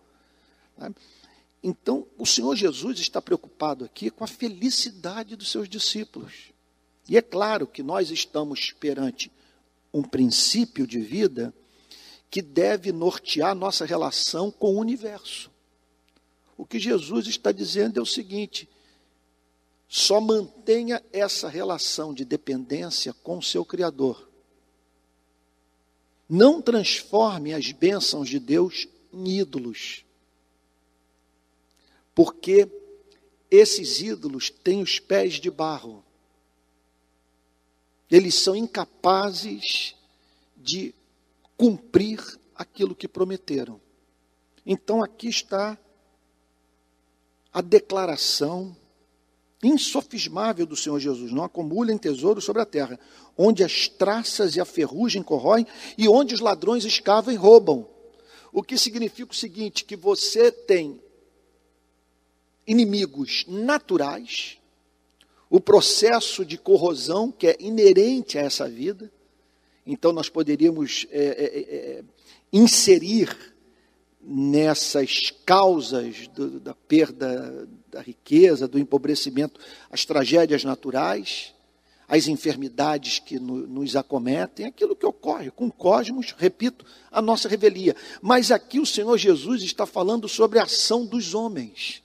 [1.63, 6.53] Então, o Senhor Jesus está preocupado aqui com a felicidade dos seus discípulos.
[7.09, 9.33] E é claro que nós estamos perante
[9.93, 11.53] um princípio de vida
[12.31, 15.51] que deve nortear nossa relação com o universo.
[16.57, 18.69] O que Jesus está dizendo é o seguinte:
[19.89, 24.29] só mantenha essa relação de dependência com o seu Criador.
[26.29, 30.05] Não transforme as bênçãos de Deus em ídolos.
[32.19, 32.69] Porque
[33.49, 36.05] esses ídolos têm os pés de barro.
[38.11, 39.95] Eles são incapazes
[40.57, 40.93] de
[41.57, 42.21] cumprir
[42.57, 43.81] aquilo que prometeram.
[44.67, 45.79] Então aqui está
[47.53, 48.77] a declaração
[49.63, 52.99] insofismável do Senhor Jesus: não acumulem tesouro sobre a terra,
[53.37, 55.65] onde as traças e a ferrugem corroem
[55.97, 57.89] e onde os ladrões escavam e roubam.
[58.53, 61.01] O que significa o seguinte: que você tem
[62.69, 64.59] inimigos naturais,
[65.49, 69.11] o processo de corrosão que é inerente a essa vida,
[69.87, 72.05] então nós poderíamos é, é, é,
[72.53, 73.35] inserir
[74.21, 79.59] nessas causas do, da perda da riqueza, do empobrecimento,
[79.91, 81.55] as tragédias naturais,
[82.07, 87.49] as enfermidades que no, nos acometem, aquilo que ocorre com o cosmos, repito, a nossa
[87.49, 87.97] revelia.
[88.21, 92.03] Mas aqui o Senhor Jesus está falando sobre a ação dos homens.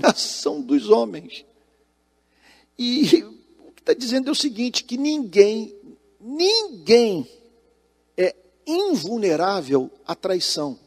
[0.00, 1.44] Ação dos homens.
[2.78, 3.22] E
[3.58, 5.76] o que está dizendo é o seguinte: que ninguém,
[6.20, 7.28] ninguém
[8.16, 8.34] é
[8.66, 10.78] invulnerável à traição,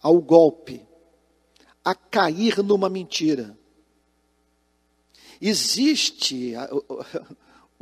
[0.00, 0.86] ao golpe,
[1.84, 3.56] a cair numa mentira.
[5.40, 7.04] Existe o,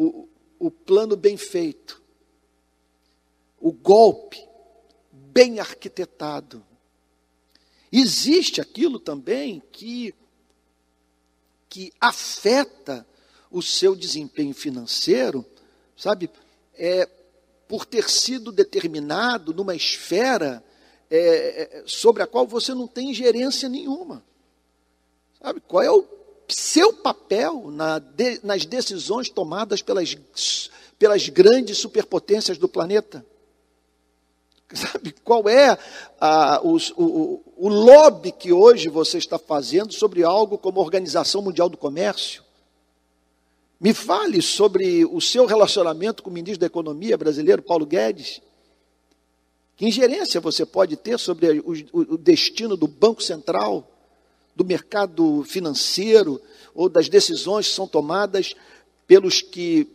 [0.04, 2.02] o, o plano bem feito,
[3.60, 4.42] o golpe
[5.12, 6.64] bem arquitetado.
[7.92, 10.14] Existe aquilo também que,
[11.68, 13.06] que afeta
[13.50, 15.44] o seu desempenho financeiro,
[15.96, 16.30] sabe,
[16.74, 17.08] é,
[17.66, 20.62] por ter sido determinado numa esfera
[21.10, 24.24] é, é sobre a qual você não tem gerência nenhuma.
[25.42, 26.06] Sabe, qual é o
[26.52, 30.16] seu papel na de, nas decisões tomadas pelas,
[30.98, 33.24] pelas grandes superpotências do planeta.
[34.74, 35.76] Sabe qual é
[36.20, 41.42] a, o, o, o lobby que hoje você está fazendo sobre algo como a Organização
[41.42, 42.42] Mundial do Comércio?
[43.80, 48.40] Me fale sobre o seu relacionamento com o ministro da Economia brasileiro, Paulo Guedes.
[49.76, 53.86] Que ingerência você pode ter sobre o, o destino do Banco Central?
[54.60, 56.38] do mercado financeiro
[56.74, 58.54] ou das decisões que são tomadas
[59.06, 59.88] pelos que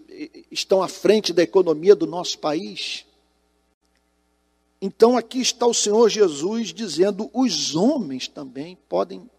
[0.49, 3.04] estão à frente da economia do nosso país.
[4.81, 9.29] Então aqui está o Senhor Jesus dizendo: os homens também podem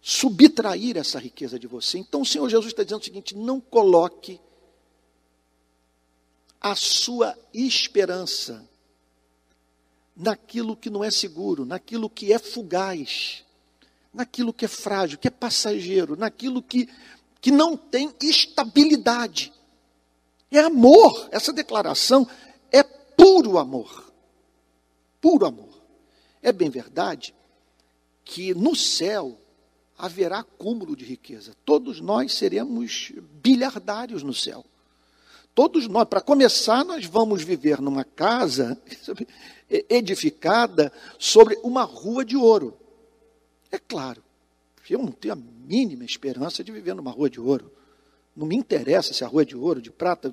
[0.00, 1.98] subtrair essa riqueza de você.
[1.98, 4.40] Então o Senhor Jesus está dizendo o seguinte: não coloque
[6.60, 8.68] a sua esperança
[10.16, 13.44] naquilo que não é seguro, naquilo que é fugaz
[14.14, 16.88] naquilo que é frágil, que é passageiro, naquilo que,
[17.40, 19.52] que não tem estabilidade.
[20.50, 21.28] É amor.
[21.32, 22.26] Essa declaração
[22.70, 24.03] é puro amor.
[25.24, 25.70] Puro amor.
[26.42, 27.34] É bem verdade
[28.26, 29.40] que no céu
[29.96, 31.56] haverá acúmulo de riqueza.
[31.64, 33.10] Todos nós seremos
[33.42, 34.62] bilhardários no céu.
[35.54, 38.78] Todos nós, para começar, nós vamos viver numa casa
[39.88, 42.76] edificada sobre uma rua de ouro.
[43.72, 44.22] É claro,
[44.90, 47.72] eu não tenho a mínima esperança de viver numa rua de ouro.
[48.36, 50.30] Não me interessa se a rua é de ouro, de prata.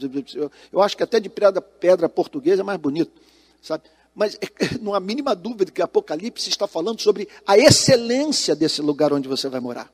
[0.69, 3.13] Eu acho que até de pedra portuguesa é mais bonito,
[3.61, 3.85] sabe?
[4.13, 4.37] Mas
[4.81, 9.27] não há mínima dúvida que o Apocalipse está falando sobre a excelência desse lugar onde
[9.27, 9.91] você vai morar.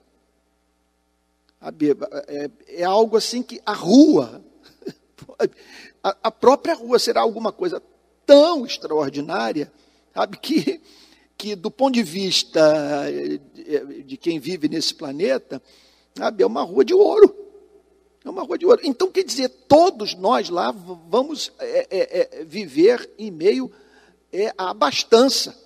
[2.28, 4.44] É, é algo assim que a rua,
[6.02, 7.82] a própria rua será alguma coisa
[8.26, 9.72] tão extraordinária,
[10.14, 10.82] sabe, que
[11.38, 12.60] que, do ponto de vista
[13.08, 15.62] eh, de quem vive nesse planeta,
[16.18, 17.34] sabe, é uma rua de ouro.
[18.26, 18.82] É uma rua de ouro.
[18.84, 23.72] Então, quer dizer, todos nós lá vamos é, é, é, viver em meio
[24.58, 25.58] à abastança.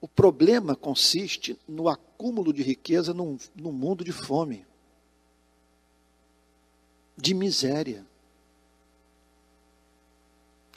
[0.00, 4.66] O problema consiste no acúmulo de riqueza num, num mundo de fome,
[7.16, 8.04] de miséria.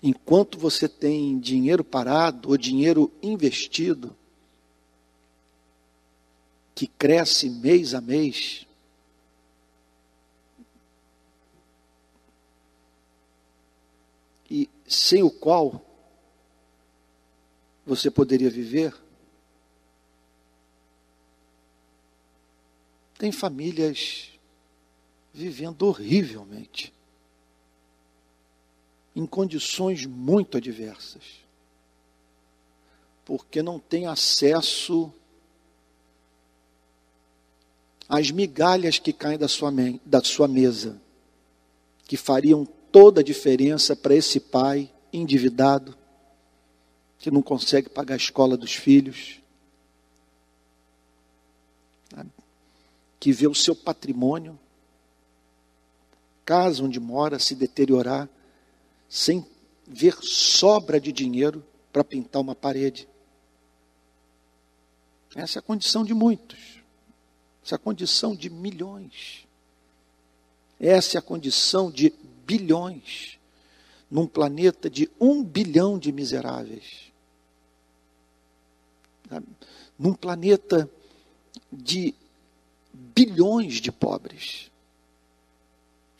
[0.01, 4.15] Enquanto você tem dinheiro parado ou dinheiro investido,
[6.75, 8.67] que cresce mês a mês,
[14.49, 15.84] e sem o qual
[17.85, 18.93] você poderia viver,
[23.17, 24.31] tem famílias
[25.33, 26.93] vivendo horrivelmente
[29.15, 31.23] em condições muito adversas,
[33.23, 35.11] porque não tem acesso
[38.09, 39.71] às migalhas que caem da sua,
[40.05, 41.01] da sua mesa,
[42.05, 45.97] que fariam toda a diferença para esse pai endividado,
[47.25, 49.41] que não consegue pagar a escola dos filhos,
[53.19, 54.59] que vê o seu patrimônio,
[56.45, 58.29] casa onde mora, se deteriorar,
[59.09, 59.43] sem
[59.87, 63.09] ver sobra de dinheiro para pintar uma parede.
[65.33, 66.79] Essa é a condição de muitos.
[67.63, 69.47] Essa é a condição de milhões.
[70.79, 72.13] Essa é a condição de
[72.45, 73.39] bilhões.
[74.11, 77.04] Num planeta de um bilhão de miseráveis.
[79.97, 80.89] Num planeta
[81.71, 82.13] de
[82.93, 84.71] bilhões de pobres.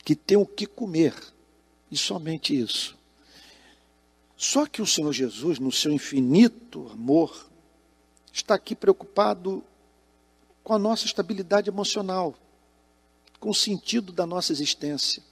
[0.04, 1.14] Que têm o que comer
[1.90, 2.96] E somente isso.
[4.36, 7.48] Só que o Senhor Jesus, no seu infinito amor,
[8.32, 9.64] está aqui preocupado
[10.62, 12.34] com a nossa estabilidade emocional,
[13.40, 15.22] com o sentido da nossa existência.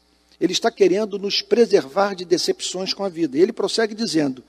[0.41, 3.37] Ele está querendo nos preservar de decepções com a vida.
[3.39, 4.43] Ele prossegue dizendo: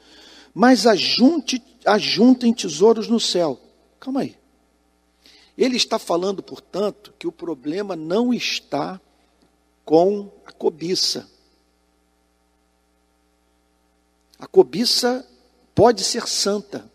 [0.57, 3.59] Mas ajunte, ajuntem tesouros no céu.
[3.99, 4.37] Calma aí.
[5.57, 9.01] Ele está falando, portanto, que o problema não está
[9.83, 11.29] com a cobiça.
[14.39, 15.27] A cobiça
[15.73, 16.89] pode ser santa.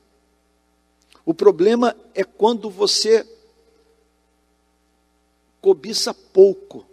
[1.25, 3.27] O problema é quando você
[5.61, 6.87] cobiça pouco.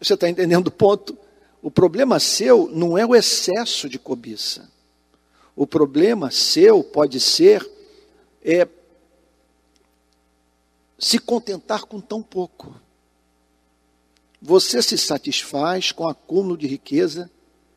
[0.00, 1.16] Você está entendendo o ponto?
[1.62, 4.68] O problema seu não é o excesso de cobiça.
[5.54, 7.70] O problema seu pode ser
[8.42, 8.66] é,
[10.98, 12.74] se contentar com tão pouco.
[14.40, 17.30] Você se satisfaz com o acúmulo de riqueza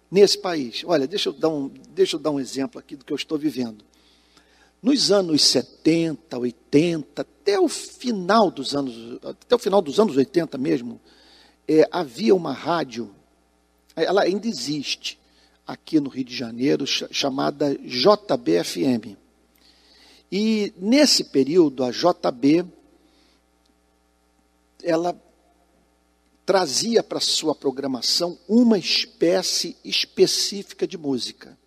[0.10, 0.84] nesse país.
[0.86, 3.38] Olha, deixa eu dar um, deixa eu dar um exemplo aqui do que eu estou
[3.38, 3.86] vivendo.
[4.82, 10.58] Nos anos 70, 80, até o final dos anos, até o final dos anos 80
[10.58, 11.00] mesmo,
[11.68, 13.14] é, havia uma rádio,
[13.96, 15.20] ela ainda existe
[15.66, 19.18] aqui no Rio de Janeiro, chamada JBFM.
[20.32, 22.66] E nesse período, a JB
[24.84, 25.20] ela
[26.46, 31.58] trazia para sua programação uma espécie específica de música,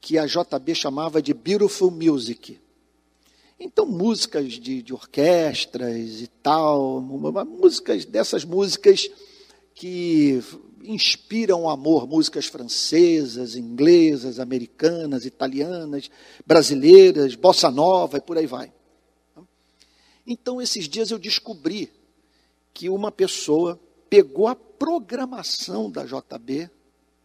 [0.00, 2.60] que a JB chamava de Beautiful Music.
[3.58, 9.08] Então, músicas de, de orquestras e tal, músicas dessas músicas
[9.74, 10.42] que
[10.84, 16.10] inspiram amor, músicas francesas, inglesas, americanas, italianas,
[16.46, 18.72] brasileiras, bossa nova e por aí vai.
[20.26, 21.90] Então, esses dias eu descobri
[22.72, 23.78] que uma pessoa
[24.08, 26.70] pegou a programação da JB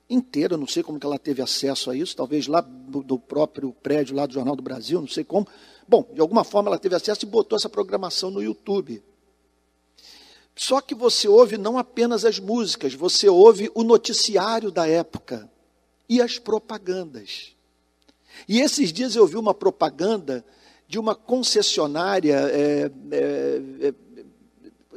[0.10, 4.16] inteira, não sei como que ela teve acesso a isso, talvez lá do, próprio prédio
[4.16, 5.48] lá do Jornal do Brasil, não sei como.
[5.88, 9.04] Bom, de alguma forma ela teve acesso e botou essa programação no YouTube.
[10.58, 15.48] Só que você ouve não apenas as músicas, você ouve o noticiário da época
[16.10, 17.56] e as propagandas.
[18.50, 20.44] E esses dias eu vi uma propaganda
[20.88, 23.94] de uma concessionária é, é, é,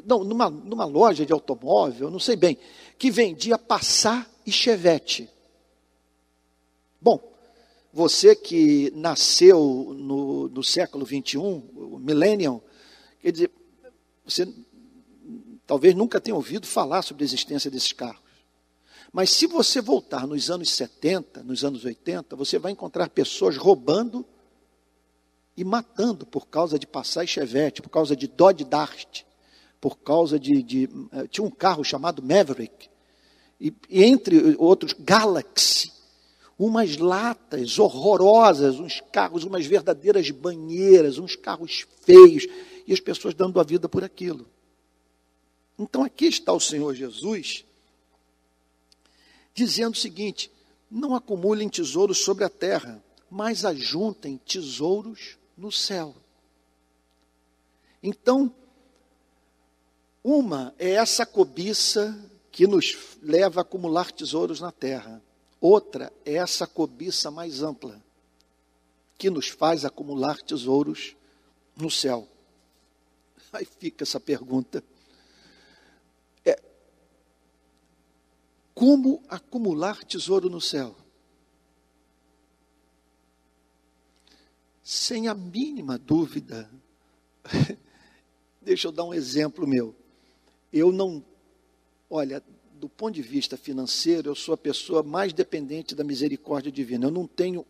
[0.06, 2.56] não, numa, numa loja de automóvel, não sei bem,
[2.98, 5.28] que vendia Passat e Chevette.
[6.98, 7.20] Bom,
[7.92, 11.42] você que nasceu no, no século 21,
[11.76, 12.62] o millennium,
[13.20, 13.50] quer dizer,
[14.24, 14.48] você
[15.70, 18.20] talvez nunca tenha ouvido falar sobre a existência desses carros.
[19.12, 24.26] Mas se você voltar nos anos 70, nos anos 80, você vai encontrar pessoas roubando
[25.56, 29.22] e matando por causa de Passat e Chevette, por causa de Dodge Dart,
[29.80, 32.90] por causa de, de uh, tinha um carro chamado Maverick,
[33.60, 35.92] e, e, entre outros, Galaxy,
[36.58, 42.44] umas latas horrorosas, uns carros, umas verdadeiras banheiras, uns carros feios,
[42.88, 44.48] e as pessoas dando a vida por aquilo.
[45.80, 47.64] Então aqui está o Senhor Jesus
[49.54, 50.52] dizendo o seguinte:
[50.90, 56.14] não acumulem tesouros sobre a terra, mas ajuntem tesouros no céu.
[58.02, 58.54] Então,
[60.22, 65.22] uma é essa cobiça que nos leva a acumular tesouros na terra.
[65.58, 68.02] Outra é essa cobiça mais ampla,
[69.16, 71.16] que nos faz acumular tesouros
[71.74, 72.28] no céu.
[73.50, 74.84] Aí fica essa pergunta.
[78.80, 80.96] Como acumular tesouro no céu?
[84.82, 86.70] Sem a mínima dúvida.
[88.62, 89.94] Deixa eu dar um exemplo meu
[90.72, 91.22] eu não,
[92.08, 92.42] olha,
[92.74, 97.06] do ponto de vista financeiro, eu sou a pessoa mais dependente da misericórdia divina.
[97.06, 97.66] Eu não tenho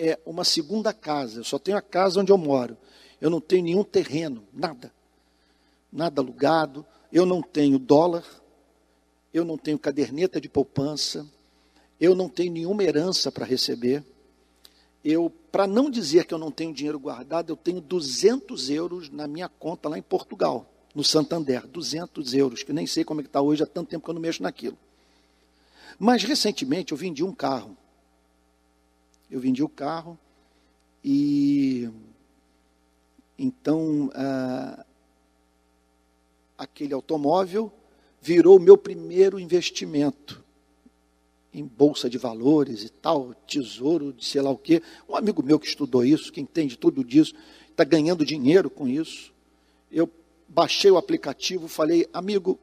[0.00, 2.76] é uma segunda casa, eu só tenho a casa onde eu moro.
[3.20, 4.92] Eu não tenho nenhum terreno, nada.
[5.92, 8.24] Nada alugado, eu não tenho dólar,
[9.32, 11.26] eu não tenho caderneta de poupança,
[12.00, 14.04] eu não tenho nenhuma herança para receber.
[15.04, 19.26] Eu, para não dizer que eu não tenho dinheiro guardado, eu tenho 200 euros na
[19.26, 23.28] minha conta lá em Portugal no Santander, 200 euros, que nem sei como é que
[23.28, 24.76] está hoje, há tanto tempo que eu não mexo naquilo.
[25.98, 27.76] Mas recentemente eu vendi um carro.
[29.30, 30.18] Eu vendi o carro
[31.04, 31.88] e
[33.38, 34.84] então ah,
[36.56, 37.72] aquele automóvel
[38.20, 40.44] virou o meu primeiro investimento
[41.52, 44.82] em bolsa de valores e tal, tesouro de sei lá o quê.
[45.08, 47.34] Um amigo meu que estudou isso, que entende tudo disso,
[47.70, 49.32] está ganhando dinheiro com isso.
[49.90, 50.10] Eu
[50.48, 52.58] baixei o aplicativo, falei, amigo,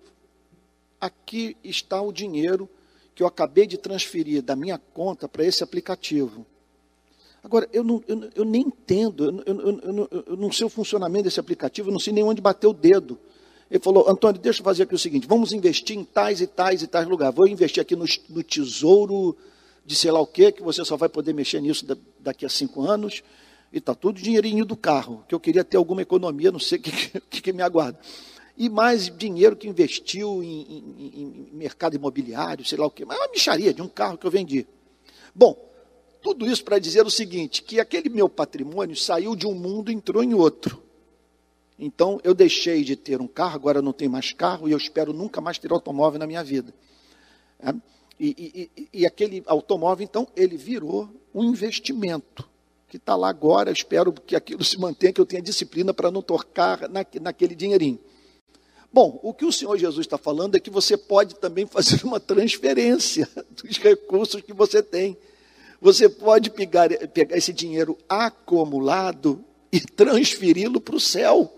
[1.00, 2.70] aqui está o dinheiro
[3.14, 6.46] que eu acabei de transferir da minha conta para esse aplicativo.
[7.44, 11.40] Agora, eu, não, eu, eu nem entendo, eu, eu, eu, não sei o funcionamento desse
[11.40, 13.20] aplicativo, eu não sei nem onde bater o dedo.
[13.70, 16.82] Ele falou, Antônio, deixa eu fazer aqui o seguinte, vamos investir em tais e tais
[16.84, 17.36] e tais lugares.
[17.36, 19.36] Vou investir aqui no, no tesouro
[19.86, 21.86] de sei lá o quê, que você só vai poder mexer nisso
[22.20, 23.24] daqui a cinco anos,
[23.72, 26.82] e está tudo dinheirinho do carro, que eu queria ter alguma economia, não sei o
[26.82, 26.92] que,
[27.30, 28.00] que, que me aguarda.
[28.58, 33.04] E mais dinheiro que investiu em, em, em mercado imobiliário, sei lá o quê.
[33.04, 34.66] Mas é uma micharia de um carro que eu vendi.
[35.34, 35.58] Bom,
[36.22, 39.94] tudo isso para dizer o seguinte: que aquele meu patrimônio saiu de um mundo e
[39.94, 40.82] entrou em outro.
[41.78, 45.14] Então eu deixei de ter um carro, agora não tenho mais carro e eu espero
[45.14, 46.74] nunca mais ter automóvel na minha vida.
[47.60, 47.74] É?
[48.20, 52.48] E, e, e, aquele automóvel, então, ele virou um investimento
[52.88, 53.72] que está lá agora.
[53.72, 58.00] Espero que aquilo se mantenha, que eu tenha disciplina para não tocar na, naquele dinheirinho.
[58.92, 62.20] Bom, o que o Senhor Jesus está falando é que você pode também fazer uma
[62.20, 65.18] transferência dos recursos que você tem.
[65.82, 71.54] Você pode pegar, pegar esse dinheiro acumulado e transferi-lo para o céu.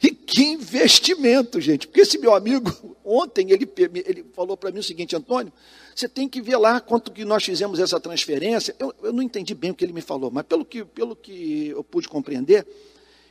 [0.00, 1.86] E que investimento, gente.
[1.86, 2.70] Porque esse meu amigo,
[3.04, 3.68] ontem, ele,
[4.06, 5.52] ele falou para mim o seguinte, Antônio,
[5.94, 8.74] você tem que ver lá quanto que nós fizemos essa transferência.
[8.78, 11.68] Eu, eu não entendi bem o que ele me falou, mas pelo que, pelo que
[11.68, 12.64] eu pude compreender,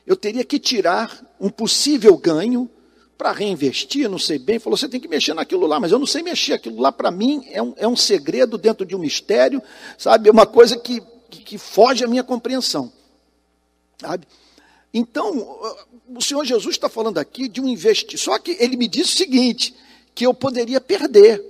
[0.05, 2.69] eu teria que tirar um possível ganho
[3.17, 6.05] para reinvestir, não sei bem, falou, você tem que mexer naquilo lá, mas eu não
[6.05, 9.61] sei mexer, aquilo lá para mim é um, é um segredo dentro de um mistério,
[9.97, 12.93] sabe, é uma coisa que, que, que foge à minha compreensão,
[13.99, 14.27] sabe.
[14.93, 15.59] Então,
[16.07, 19.17] o Senhor Jesus está falando aqui de um investimento, só que ele me disse o
[19.17, 19.75] seguinte,
[20.15, 21.43] que eu poderia perder,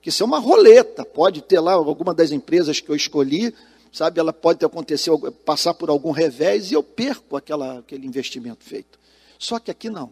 [0.00, 3.54] que isso é uma roleta, pode ter lá alguma das empresas que eu escolhi,
[3.92, 8.64] sabe, ela pode ter acontecido, passar por algum revés e eu perco aquela, aquele investimento
[8.64, 8.98] feito.
[9.38, 10.10] Só que aqui não.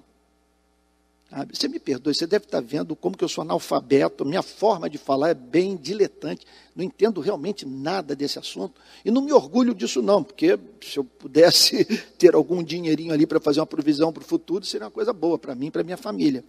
[1.50, 4.98] Você me perdoe, você deve estar vendo como que eu sou analfabeto, minha forma de
[4.98, 10.02] falar é bem diletante, não entendo realmente nada desse assunto, e não me orgulho disso
[10.02, 11.86] não, porque se eu pudesse
[12.18, 15.38] ter algum dinheirinho ali para fazer uma provisão para o futuro, seria uma coisa boa
[15.38, 16.44] para mim e para minha família.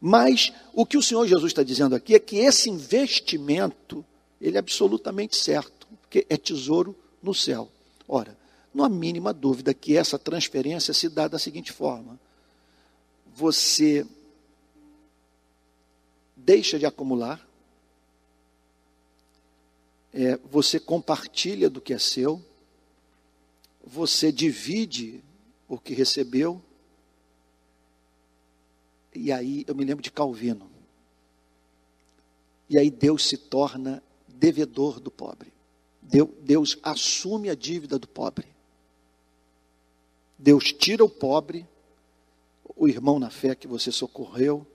[0.00, 4.04] Mas o que o Senhor Jesus está dizendo aqui é que esse investimento,
[4.40, 7.68] ele é absolutamente certo, porque é tesouro no céu.
[8.06, 8.38] Ora,
[8.72, 12.16] não há mínima dúvida que essa transferência se dá da seguinte forma,
[13.34, 14.06] você
[16.36, 17.44] deixa de acumular,
[20.12, 22.40] é, você compartilha do que é seu,
[23.84, 25.20] você divide
[25.68, 26.62] o que recebeu,
[29.12, 30.70] e aí eu me lembro de Calvino.
[32.70, 35.52] E aí Deus se torna devedor do pobre.
[36.40, 38.46] Deus assume a dívida do pobre.
[40.38, 41.66] Deus tira o pobre
[42.76, 44.66] o irmão na fé que você socorreu,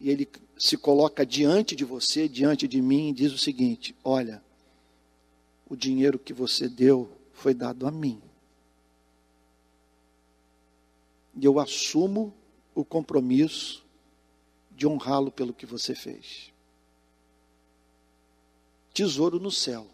[0.00, 0.28] e ele
[0.58, 4.42] se coloca diante de você, diante de mim, e diz o seguinte: Olha,
[5.68, 8.20] o dinheiro que você deu foi dado a mim.
[11.40, 12.34] E eu assumo
[12.74, 13.84] o compromisso
[14.70, 16.52] de honrá-lo pelo que você fez.
[18.92, 19.86] Tesouro no céu.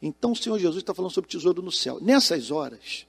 [0.00, 2.00] Então o Senhor Jesus está falando sobre tesouro no céu.
[2.00, 3.06] Nessas horas,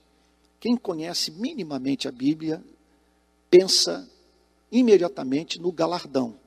[0.59, 2.63] quem conhece minimamente a Bíblia
[3.53, 4.09] pensa
[4.71, 6.39] imediatamente no galardão.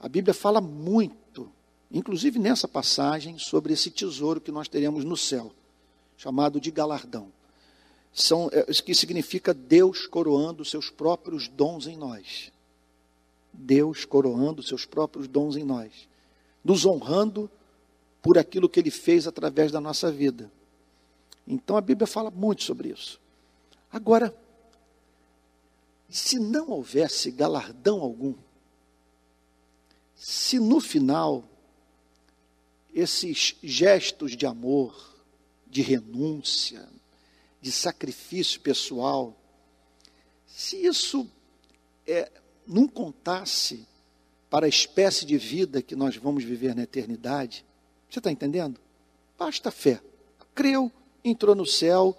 [0.00, 1.52] A Bíblia fala muito,
[1.90, 5.52] inclusive nessa passagem, sobre esse tesouro que nós teremos no céu,
[6.16, 7.30] chamado de galardão.
[8.14, 12.50] São, é, que significa Deus coroando seus próprios dons em nós.
[13.52, 16.08] Deus coroando seus próprios dons em nós,
[16.64, 17.50] nos honrando
[18.22, 20.50] por aquilo que Ele fez através da nossa vida.
[21.46, 23.20] Então a Bíblia fala muito sobre isso.
[23.92, 24.34] Agora,
[26.12, 28.34] se não houvesse galardão algum,
[30.14, 31.42] se no final
[32.94, 34.94] esses gestos de amor,
[35.66, 36.86] de renúncia,
[37.62, 39.34] de sacrifício pessoal,
[40.46, 41.26] se isso
[42.06, 42.30] é,
[42.66, 43.86] não contasse
[44.50, 47.64] para a espécie de vida que nós vamos viver na eternidade,
[48.10, 48.78] você está entendendo?
[49.38, 49.98] Basta fé.
[50.54, 50.92] Creu,
[51.24, 52.14] entrou no céu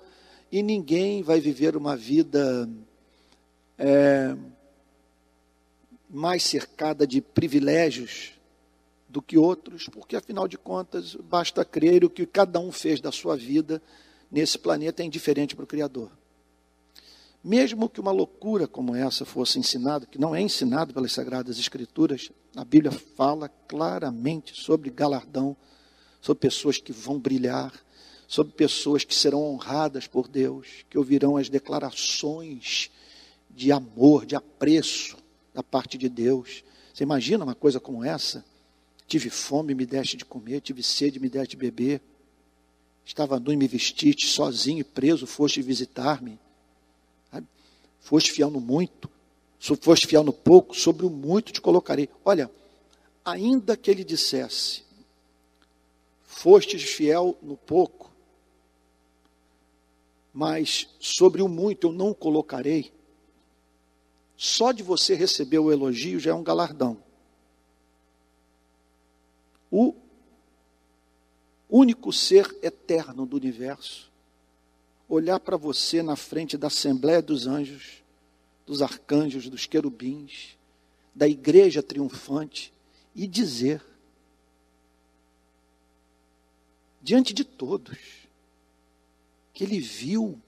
[0.52, 2.68] e ninguém vai viver uma vida
[3.78, 4.36] é,
[6.10, 8.34] mais cercada de privilégios
[9.10, 13.12] do que outros, porque afinal de contas basta crer o que cada um fez da
[13.12, 13.82] sua vida
[14.32, 16.12] nesse planeta é indiferente para o Criador.
[17.44, 22.32] Mesmo que uma loucura como essa fosse ensinada, que não é ensinado pelas Sagradas Escrituras,
[22.56, 25.56] a Bíblia fala claramente sobre galardão,
[26.22, 27.74] sobre pessoas que vão brilhar,
[28.28, 32.90] sobre pessoas que serão honradas por Deus, que ouvirão as declarações
[33.56, 35.18] de amor, de apreço
[35.54, 36.64] da parte de Deus.
[36.94, 38.44] Você imagina uma coisa como essa?
[39.08, 42.02] Tive fome, me deste de comer, tive sede, me deste de beber.
[43.06, 46.40] Estava nu e me vestiste, sozinho e preso, foste visitar-me.
[48.00, 49.10] Foste fiel no muito,
[49.80, 52.10] foste fiel no pouco, sobre o muito te colocarei.
[52.26, 52.52] Olha,
[53.24, 54.84] ainda que ele dissesse,
[56.26, 58.12] fostes fiel no pouco,
[60.34, 62.92] mas sobre o muito eu não o colocarei.
[64.36, 67.02] Só de você receber o elogio já é um galardão.
[69.72, 69.96] O
[71.70, 74.12] único ser eterno do universo,
[75.10, 78.04] olhar para você na frente da Assembleia dos Anjos,
[78.64, 80.56] dos arcanjos, dos querubins,
[81.16, 82.72] da igreja triunfante
[83.16, 83.84] e dizer,
[87.02, 87.98] diante de todos,
[89.52, 90.40] que ele viu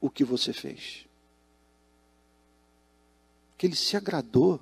[0.00, 1.07] o que você fez,
[3.58, 4.60] que ele se agradou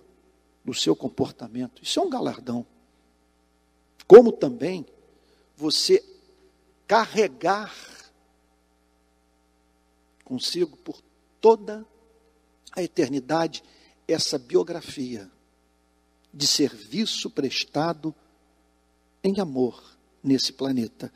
[0.64, 1.82] do seu comportamento.
[1.82, 2.66] Isso é um galardão.
[4.08, 4.86] Como também
[5.56, 6.02] você
[6.86, 7.74] carregar
[10.24, 11.00] consigo por
[11.40, 11.86] toda
[12.72, 13.62] a eternidade
[14.08, 15.30] essa biografia
[16.32, 18.14] de serviço prestado
[19.22, 19.82] em amor
[20.22, 21.12] nesse planeta.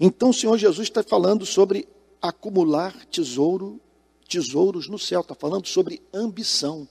[0.00, 1.86] Então o Senhor Jesus está falando sobre
[2.20, 3.80] acumular tesouro,
[4.26, 6.88] tesouros no céu, está falando sobre ambição.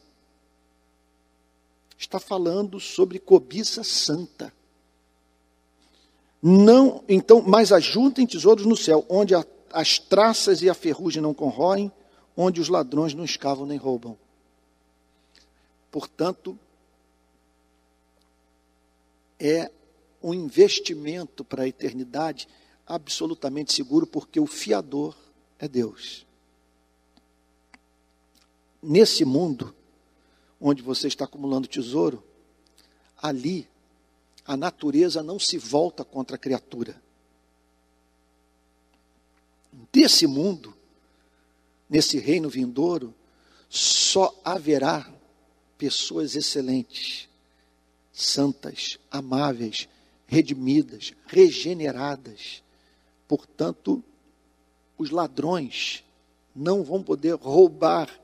[1.97, 4.53] Está falando sobre cobiça santa.
[6.41, 11.33] Não, então, mas ajuntem tesouros no céu, onde a, as traças e a ferrugem não
[11.33, 11.91] corroem,
[12.35, 14.17] onde os ladrões não escavam nem roubam.
[15.89, 16.59] Portanto,
[19.39, 19.71] é
[20.21, 22.47] um investimento para a eternidade
[22.85, 25.15] absolutamente seguro, porque o fiador
[25.59, 26.25] é Deus.
[28.81, 29.73] Nesse mundo,
[30.65, 32.23] onde você está acumulando tesouro,
[33.21, 33.67] ali
[34.45, 36.95] a natureza não se volta contra a criatura.
[39.91, 40.73] Desse mundo,
[41.89, 43.13] nesse reino vindouro,
[43.67, 45.13] só haverá
[45.77, 47.27] pessoas excelentes,
[48.13, 49.89] santas, amáveis,
[50.25, 52.63] redimidas, regeneradas.
[53.27, 54.01] Portanto,
[54.97, 56.05] os ladrões
[56.55, 58.22] não vão poder roubar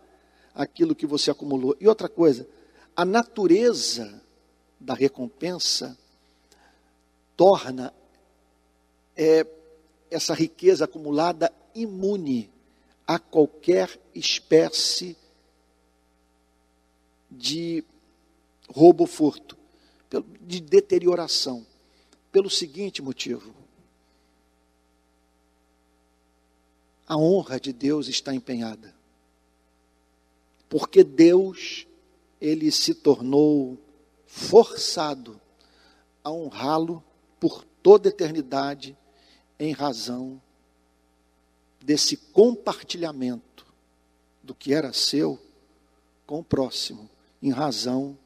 [0.53, 1.75] aquilo que você acumulou.
[1.79, 2.47] E outra coisa,
[2.95, 4.21] a natureza
[4.79, 5.97] da recompensa
[7.35, 7.93] torna
[9.15, 9.45] é,
[10.09, 12.49] essa riqueza acumulada imune
[13.05, 15.17] a qualquer espécie
[17.29, 17.83] de
[18.69, 19.57] roubo ou furto,
[20.41, 21.65] de deterioração.
[22.31, 23.53] Pelo seguinte motivo:
[27.07, 28.98] a honra de Deus está empenhada.
[30.69, 31.87] Porque Deus,
[32.39, 33.77] ele se tornou
[34.25, 35.41] forçado
[36.23, 37.03] a honrá-lo
[37.39, 38.95] por toda eternidade
[39.59, 40.39] em razão
[41.81, 43.65] desse compartilhamento
[44.43, 45.39] do que era seu
[46.25, 47.09] com o próximo,
[47.41, 48.17] em razão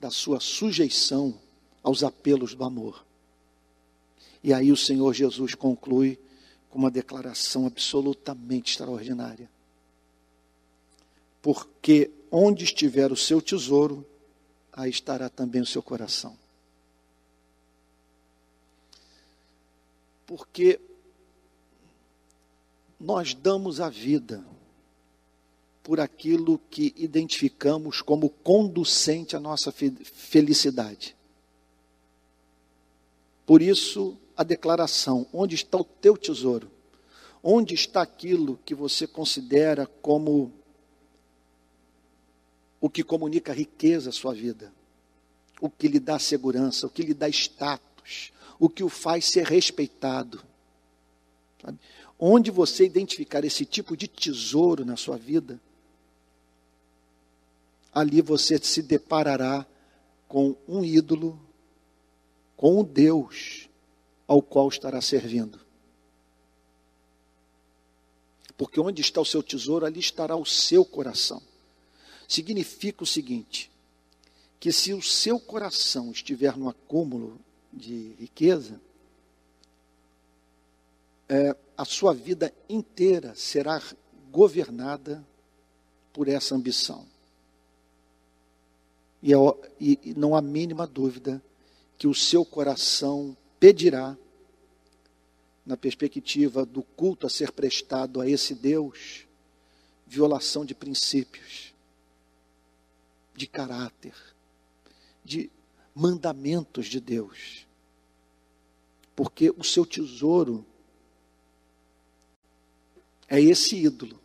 [0.00, 1.38] da sua sujeição
[1.82, 3.04] aos apelos do amor.
[4.42, 6.18] E aí o Senhor Jesus conclui
[6.70, 9.50] com uma declaração absolutamente extraordinária.
[11.42, 14.06] Porque onde estiver o seu tesouro,
[14.72, 16.38] aí estará também o seu coração.
[20.24, 20.80] Porque
[22.98, 24.42] nós damos a vida
[25.82, 31.16] por aquilo que identificamos como conducente à nossa felicidade.
[33.44, 36.70] Por isso, a declaração: onde está o teu tesouro?
[37.42, 40.52] Onde está aquilo que você considera como
[42.82, 44.72] o que comunica riqueza à sua vida?
[45.60, 49.46] O que lhe dá segurança, o que lhe dá status, o que o faz ser
[49.46, 50.42] respeitado?
[51.64, 51.78] Sabe?
[52.18, 55.60] Onde você identificar esse tipo de tesouro na sua vida,
[57.94, 59.64] ali você se deparará
[60.26, 61.40] com um ídolo,
[62.56, 63.68] com um Deus
[64.26, 65.60] ao qual estará servindo.
[68.56, 71.51] Porque onde está o seu tesouro, ali estará o seu coração.
[72.32, 73.70] Significa o seguinte:
[74.58, 77.38] que se o seu coração estiver no acúmulo
[77.70, 78.80] de riqueza,
[81.28, 83.82] é, a sua vida inteira será
[84.30, 85.22] governada
[86.10, 87.06] por essa ambição.
[89.22, 89.36] E, é,
[89.78, 91.42] e não há mínima dúvida
[91.98, 94.16] que o seu coração pedirá
[95.66, 99.26] na perspectiva do culto a ser prestado a esse Deus,
[100.06, 101.71] violação de princípios,
[103.34, 104.14] de caráter,
[105.24, 105.50] de
[105.94, 107.66] mandamentos de Deus.
[109.14, 110.64] Porque o seu tesouro
[113.28, 114.20] é esse ídolo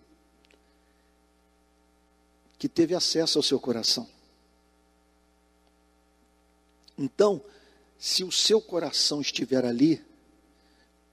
[2.57, 4.07] que teve acesso ao seu coração.
[6.97, 7.41] Então,
[7.99, 10.03] se o seu coração estiver ali,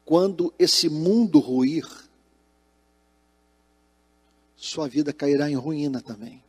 [0.04, 1.86] quando esse mundo ruir,
[4.56, 6.43] sua vida cairá em ruína também.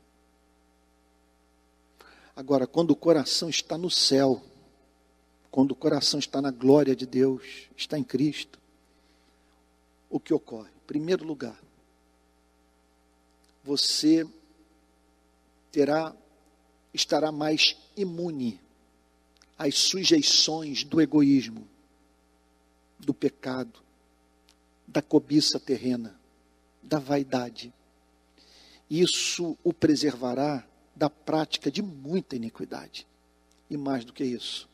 [2.35, 4.43] Agora, quando o coração está no céu,
[5.49, 8.59] quando o coração está na glória de Deus, está em Cristo,
[10.09, 10.69] o que ocorre?
[10.69, 11.57] Em primeiro lugar,
[13.63, 14.27] você
[15.71, 16.13] terá
[16.93, 18.59] estará mais imune
[19.57, 21.67] às sujeições do egoísmo,
[22.99, 23.79] do pecado,
[24.87, 26.17] da cobiça terrena,
[26.81, 27.73] da vaidade.
[28.89, 30.65] Isso o preservará
[30.95, 33.05] da prática de muita iniquidade.
[33.69, 34.69] E mais do que isso,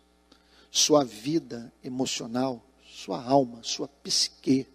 [0.70, 4.68] sua vida emocional, sua alma, sua psique,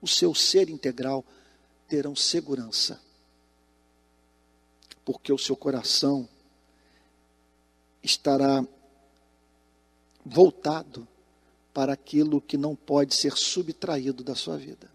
[0.00, 1.24] o seu ser integral
[1.86, 3.00] terão segurança.
[5.04, 6.28] Porque o seu coração
[8.02, 8.66] estará
[10.24, 11.06] voltado
[11.72, 14.90] para aquilo que não pode ser subtraído da sua vida.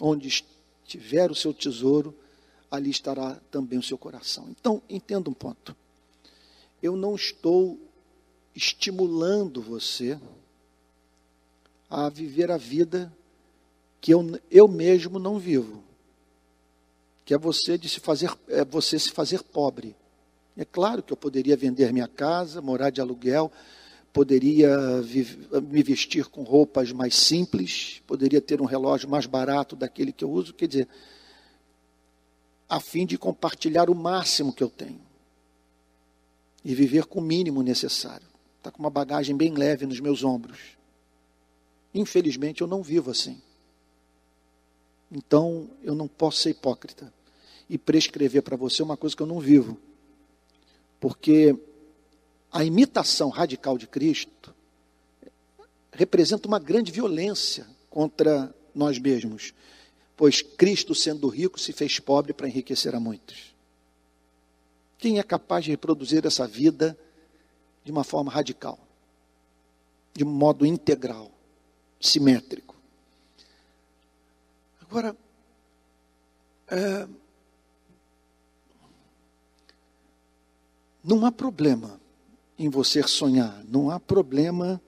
[0.00, 2.14] Onde estiver o seu tesouro,
[2.70, 4.46] ali estará também o seu coração.
[4.50, 5.74] Então, entenda um ponto.
[6.82, 7.78] Eu não estou
[8.54, 10.18] estimulando você
[11.88, 13.12] a viver a vida
[14.00, 15.82] que eu, eu mesmo não vivo.
[17.24, 19.96] Que é você de se fazer, é você se fazer pobre.
[20.56, 23.50] É claro que eu poderia vender minha casa, morar de aluguel,
[24.12, 24.76] poderia
[25.62, 30.30] me vestir com roupas mais simples, poderia ter um relógio mais barato daquele que eu
[30.30, 30.88] uso, quer dizer,
[32.68, 35.00] a fim de compartilhar o máximo que eu tenho
[36.64, 38.26] e viver com o mínimo necessário.
[38.58, 40.76] Está com uma bagagem bem leve nos meus ombros.
[41.94, 43.40] Infelizmente, eu não vivo assim.
[45.10, 47.12] Então, eu não posso ser hipócrita
[47.70, 49.78] e prescrever para você uma coisa que eu não vivo.
[51.00, 51.56] Porque
[52.52, 54.54] a imitação radical de Cristo
[55.92, 59.54] representa uma grande violência contra nós mesmos
[60.18, 63.54] pois Cristo, sendo rico, se fez pobre para enriquecer a muitos.
[64.98, 66.98] Quem é capaz de reproduzir essa vida
[67.84, 68.80] de uma forma radical,
[70.12, 71.30] de um modo integral,
[72.00, 72.74] simétrico?
[74.82, 75.16] Agora,
[76.66, 77.08] é,
[81.04, 82.00] não há problema
[82.58, 84.82] em você sonhar, não há problema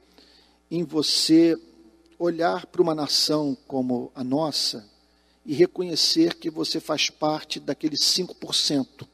[0.69, 1.57] em você
[2.19, 4.91] olhar para uma nação como a nossa
[5.45, 9.07] e reconhecer que você faz parte daquele 5%,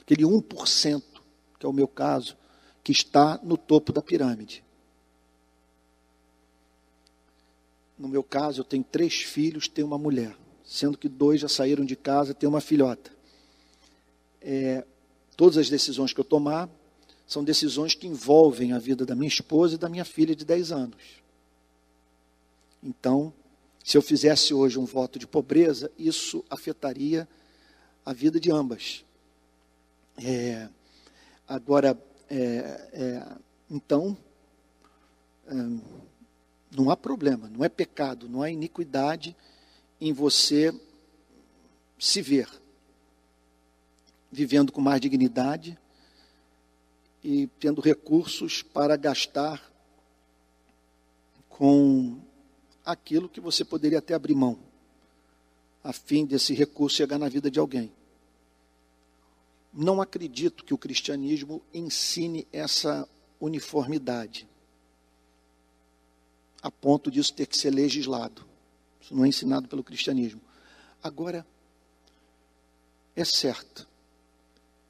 [0.00, 1.02] aquele 1%,
[1.58, 2.36] que é o meu caso,
[2.82, 4.64] que está no topo da pirâmide.
[7.98, 10.34] No meu caso, eu tenho três filhos, tenho uma mulher,
[10.64, 13.10] sendo que dois já saíram de casa, tenho uma filhota.
[14.40, 14.86] É,
[15.36, 16.68] todas as decisões que eu tomar
[17.26, 20.72] são decisões que envolvem a vida da minha esposa e da minha filha de 10
[20.72, 21.22] anos.
[22.82, 23.32] Então,
[23.90, 27.26] se eu fizesse hoje um voto de pobreza, isso afetaria
[28.06, 29.04] a vida de ambas.
[30.16, 30.68] É,
[31.48, 32.38] agora, é,
[32.92, 33.26] é,
[33.68, 34.16] então,
[35.48, 35.54] é,
[36.70, 39.34] não há problema, não é pecado, não há iniquidade
[40.00, 40.72] em você
[41.98, 42.48] se ver
[44.30, 45.76] vivendo com mais dignidade
[47.24, 49.60] e tendo recursos para gastar
[51.48, 52.29] com
[52.84, 54.58] aquilo que você poderia até abrir mão,
[55.82, 57.92] a fim desse recurso chegar na vida de alguém.
[59.72, 63.08] Não acredito que o cristianismo ensine essa
[63.40, 64.48] uniformidade,
[66.62, 68.44] a ponto disso ter que ser legislado.
[69.00, 70.40] Isso não é ensinado pelo cristianismo.
[71.02, 71.46] Agora,
[73.16, 73.88] é certo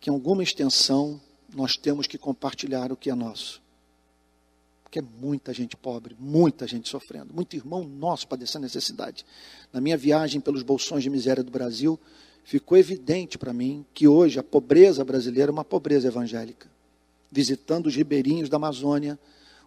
[0.01, 1.21] que em alguma extensão
[1.55, 3.63] nós temos que compartilhar o que é nosso.
[4.91, 9.25] Porque é muita gente pobre, muita gente sofrendo, muito irmão nosso padecendo necessidade.
[9.73, 11.97] Na minha viagem pelos bolsões de miséria do Brasil,
[12.43, 16.69] ficou evidente para mim que hoje a pobreza brasileira é uma pobreza evangélica.
[17.31, 19.17] Visitando os ribeirinhos da Amazônia,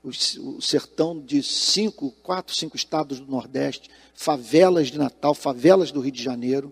[0.04, 6.12] o sertão de cinco, quatro, cinco estados do Nordeste, favelas de Natal, favelas do Rio
[6.12, 6.70] de Janeiro.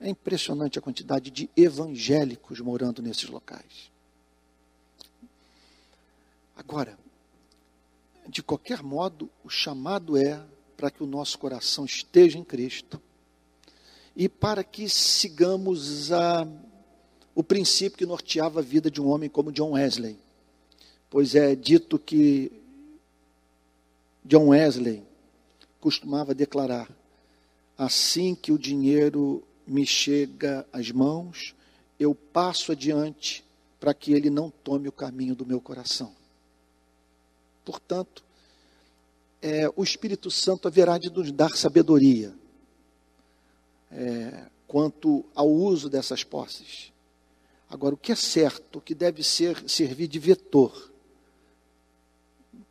[0.00, 3.88] É impressionante a quantidade de evangélicos morando nesses locais.
[6.56, 6.98] Agora,
[8.28, 10.44] de qualquer modo, o chamado é
[10.76, 13.00] para que o nosso coração esteja em Cristo
[14.14, 16.46] e para que sigamos a,
[17.34, 20.18] o princípio que norteava a vida de um homem como John Wesley.
[21.08, 22.52] pois é dito que
[24.24, 25.02] John Wesley
[25.80, 26.90] costumava declarar:
[27.78, 31.54] assim que o dinheiro me chega às mãos,
[31.98, 33.42] eu passo adiante
[33.80, 36.17] para que ele não tome o caminho do meu coração.
[37.68, 38.24] Portanto,
[39.42, 42.34] é, o Espírito Santo haverá de nos dar sabedoria
[43.92, 46.90] é, quanto ao uso dessas posses.
[47.68, 50.90] Agora, o que é certo, o que deve ser servir de vetor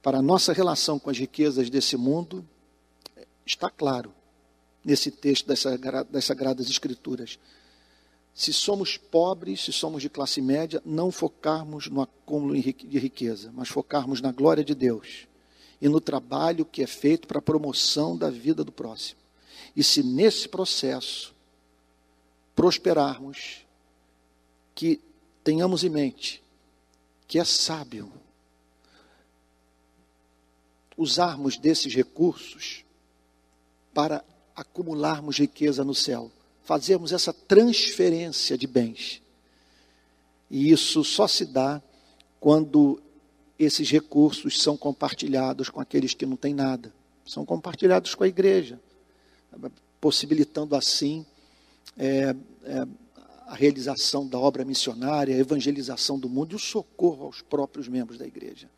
[0.02, 2.43] para a nossa relação com as riquezas desse mundo,
[3.45, 4.12] está claro
[4.84, 5.64] nesse texto das,
[6.10, 7.38] das Sagradas Escrituras.
[8.38, 13.68] Se somos pobres, se somos de classe média, não focarmos no acúmulo de riqueza, mas
[13.68, 15.28] focarmos na glória de Deus
[15.82, 19.20] e no trabalho que é feito para a promoção da vida do próximo.
[19.76, 21.34] E se nesse processo
[22.56, 23.66] prosperarmos,
[24.76, 25.02] que
[25.44, 26.44] tenhamos em mente
[27.28, 28.12] que é sábio
[30.96, 32.86] usarmos desses recursos
[33.96, 34.24] para
[34.56, 36.32] acumularmos riqueza no céu,
[36.68, 39.22] fazermos essa transferência de bens.
[40.51, 41.82] E isso só se dá
[42.41, 43.01] quando
[43.57, 46.93] esses recursos são compartilhados com aqueles que não têm nada,
[47.26, 48.82] são compartilhados com a igreja,
[50.01, 51.26] possibilitando assim
[51.97, 52.88] é, é,
[53.47, 58.20] a realização da obra missionária, a evangelização do mundo e o socorro aos próprios membros
[58.20, 58.70] da igreja.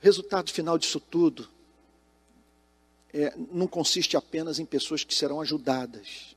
[0.00, 1.48] Resultado final disso tudo
[3.16, 6.36] é, não consiste apenas em pessoas que serão ajudadas.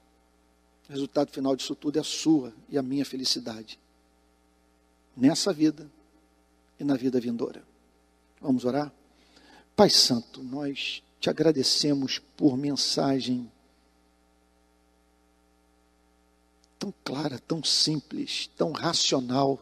[0.87, 3.77] O resultado final disso tudo é a sua e a minha felicidade.
[5.15, 5.91] Nessa vida
[6.79, 7.61] e na vida vindoura.
[8.39, 8.91] Vamos orar?
[9.75, 13.51] Pai Santo, nós te agradecemos por mensagem
[16.77, 19.59] tão clara, tão simples, tão racional,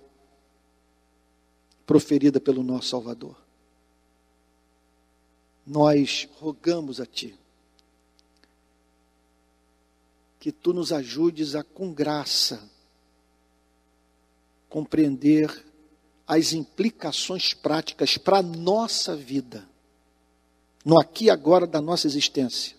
[1.84, 3.47] proferida pelo nosso Salvador.
[5.68, 7.38] Nós rogamos a Ti
[10.40, 12.70] que Tu nos ajudes a, com graça,
[14.70, 15.66] compreender
[16.26, 19.68] as implicações práticas para a nossa vida,
[20.86, 22.78] no aqui e agora da nossa existência,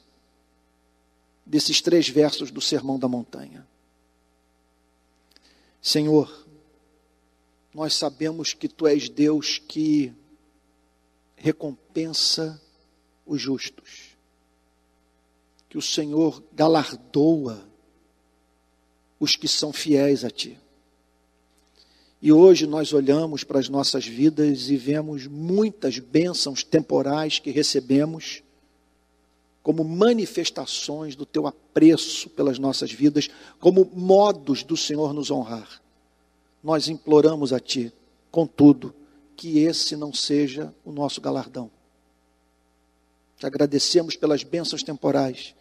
[1.45, 3.67] desses três versos do Sermão da Montanha.
[5.83, 6.47] Senhor,
[7.75, 10.11] nós sabemos que tu és Deus que
[11.37, 12.59] recompensa
[13.29, 14.17] os justos,
[15.69, 17.69] que o Senhor galardoa
[19.21, 20.59] os que são fiéis a ti.
[22.21, 28.43] E hoje nós olhamos para as nossas vidas e vemos muitas bênçãos temporais que recebemos
[29.63, 33.29] como manifestações do teu apreço pelas nossas vidas,
[33.61, 35.83] como modos do Senhor nos honrar.
[36.63, 37.93] Nós imploramos a Ti,
[38.31, 38.95] contudo,
[39.37, 41.71] que esse não seja o nosso galardão.
[43.39, 45.55] Te agradecemos pelas bênçãos temporais,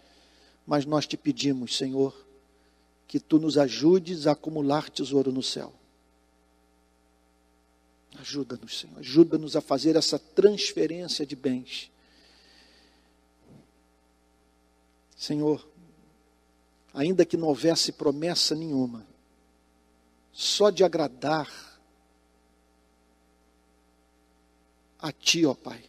[0.65, 2.15] mas nós te pedimos, Senhor,
[3.07, 5.73] que Tu nos ajudes a acumular tesouro no céu.
[8.19, 11.91] Ajuda-nos, Senhor, ajuda-nos a fazer essa transferência de bens
[15.17, 15.67] Senhor,
[16.93, 19.03] ainda que não houvesse promessa nenhuma,
[20.32, 21.51] só de agradar
[24.99, 25.84] a Ti, ó Pai,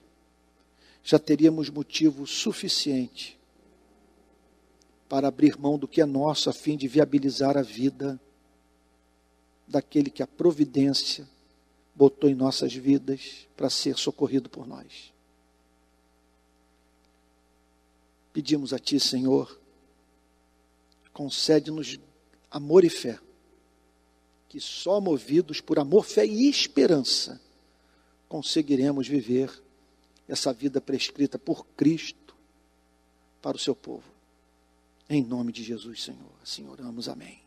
[1.10, 3.38] já teríamos motivo suficiente
[5.08, 8.20] para abrir mão do que é nosso, a fim de viabilizar a vida
[9.66, 11.26] daquele que a providência
[11.94, 15.10] botou em nossas vidas para ser socorrido por nós.
[18.30, 19.58] Pedimos a Ti, Senhor,
[21.14, 21.98] concede-nos
[22.50, 23.18] amor e fé,
[24.46, 27.40] que só movidos por amor, fé e esperança
[28.28, 29.66] conseguiremos viver
[30.28, 32.36] essa vida prescrita por Cristo
[33.40, 34.04] para o seu povo.
[35.08, 36.32] Em nome de Jesus, Senhor.
[36.42, 37.08] Assim oramos.
[37.08, 37.40] Amém.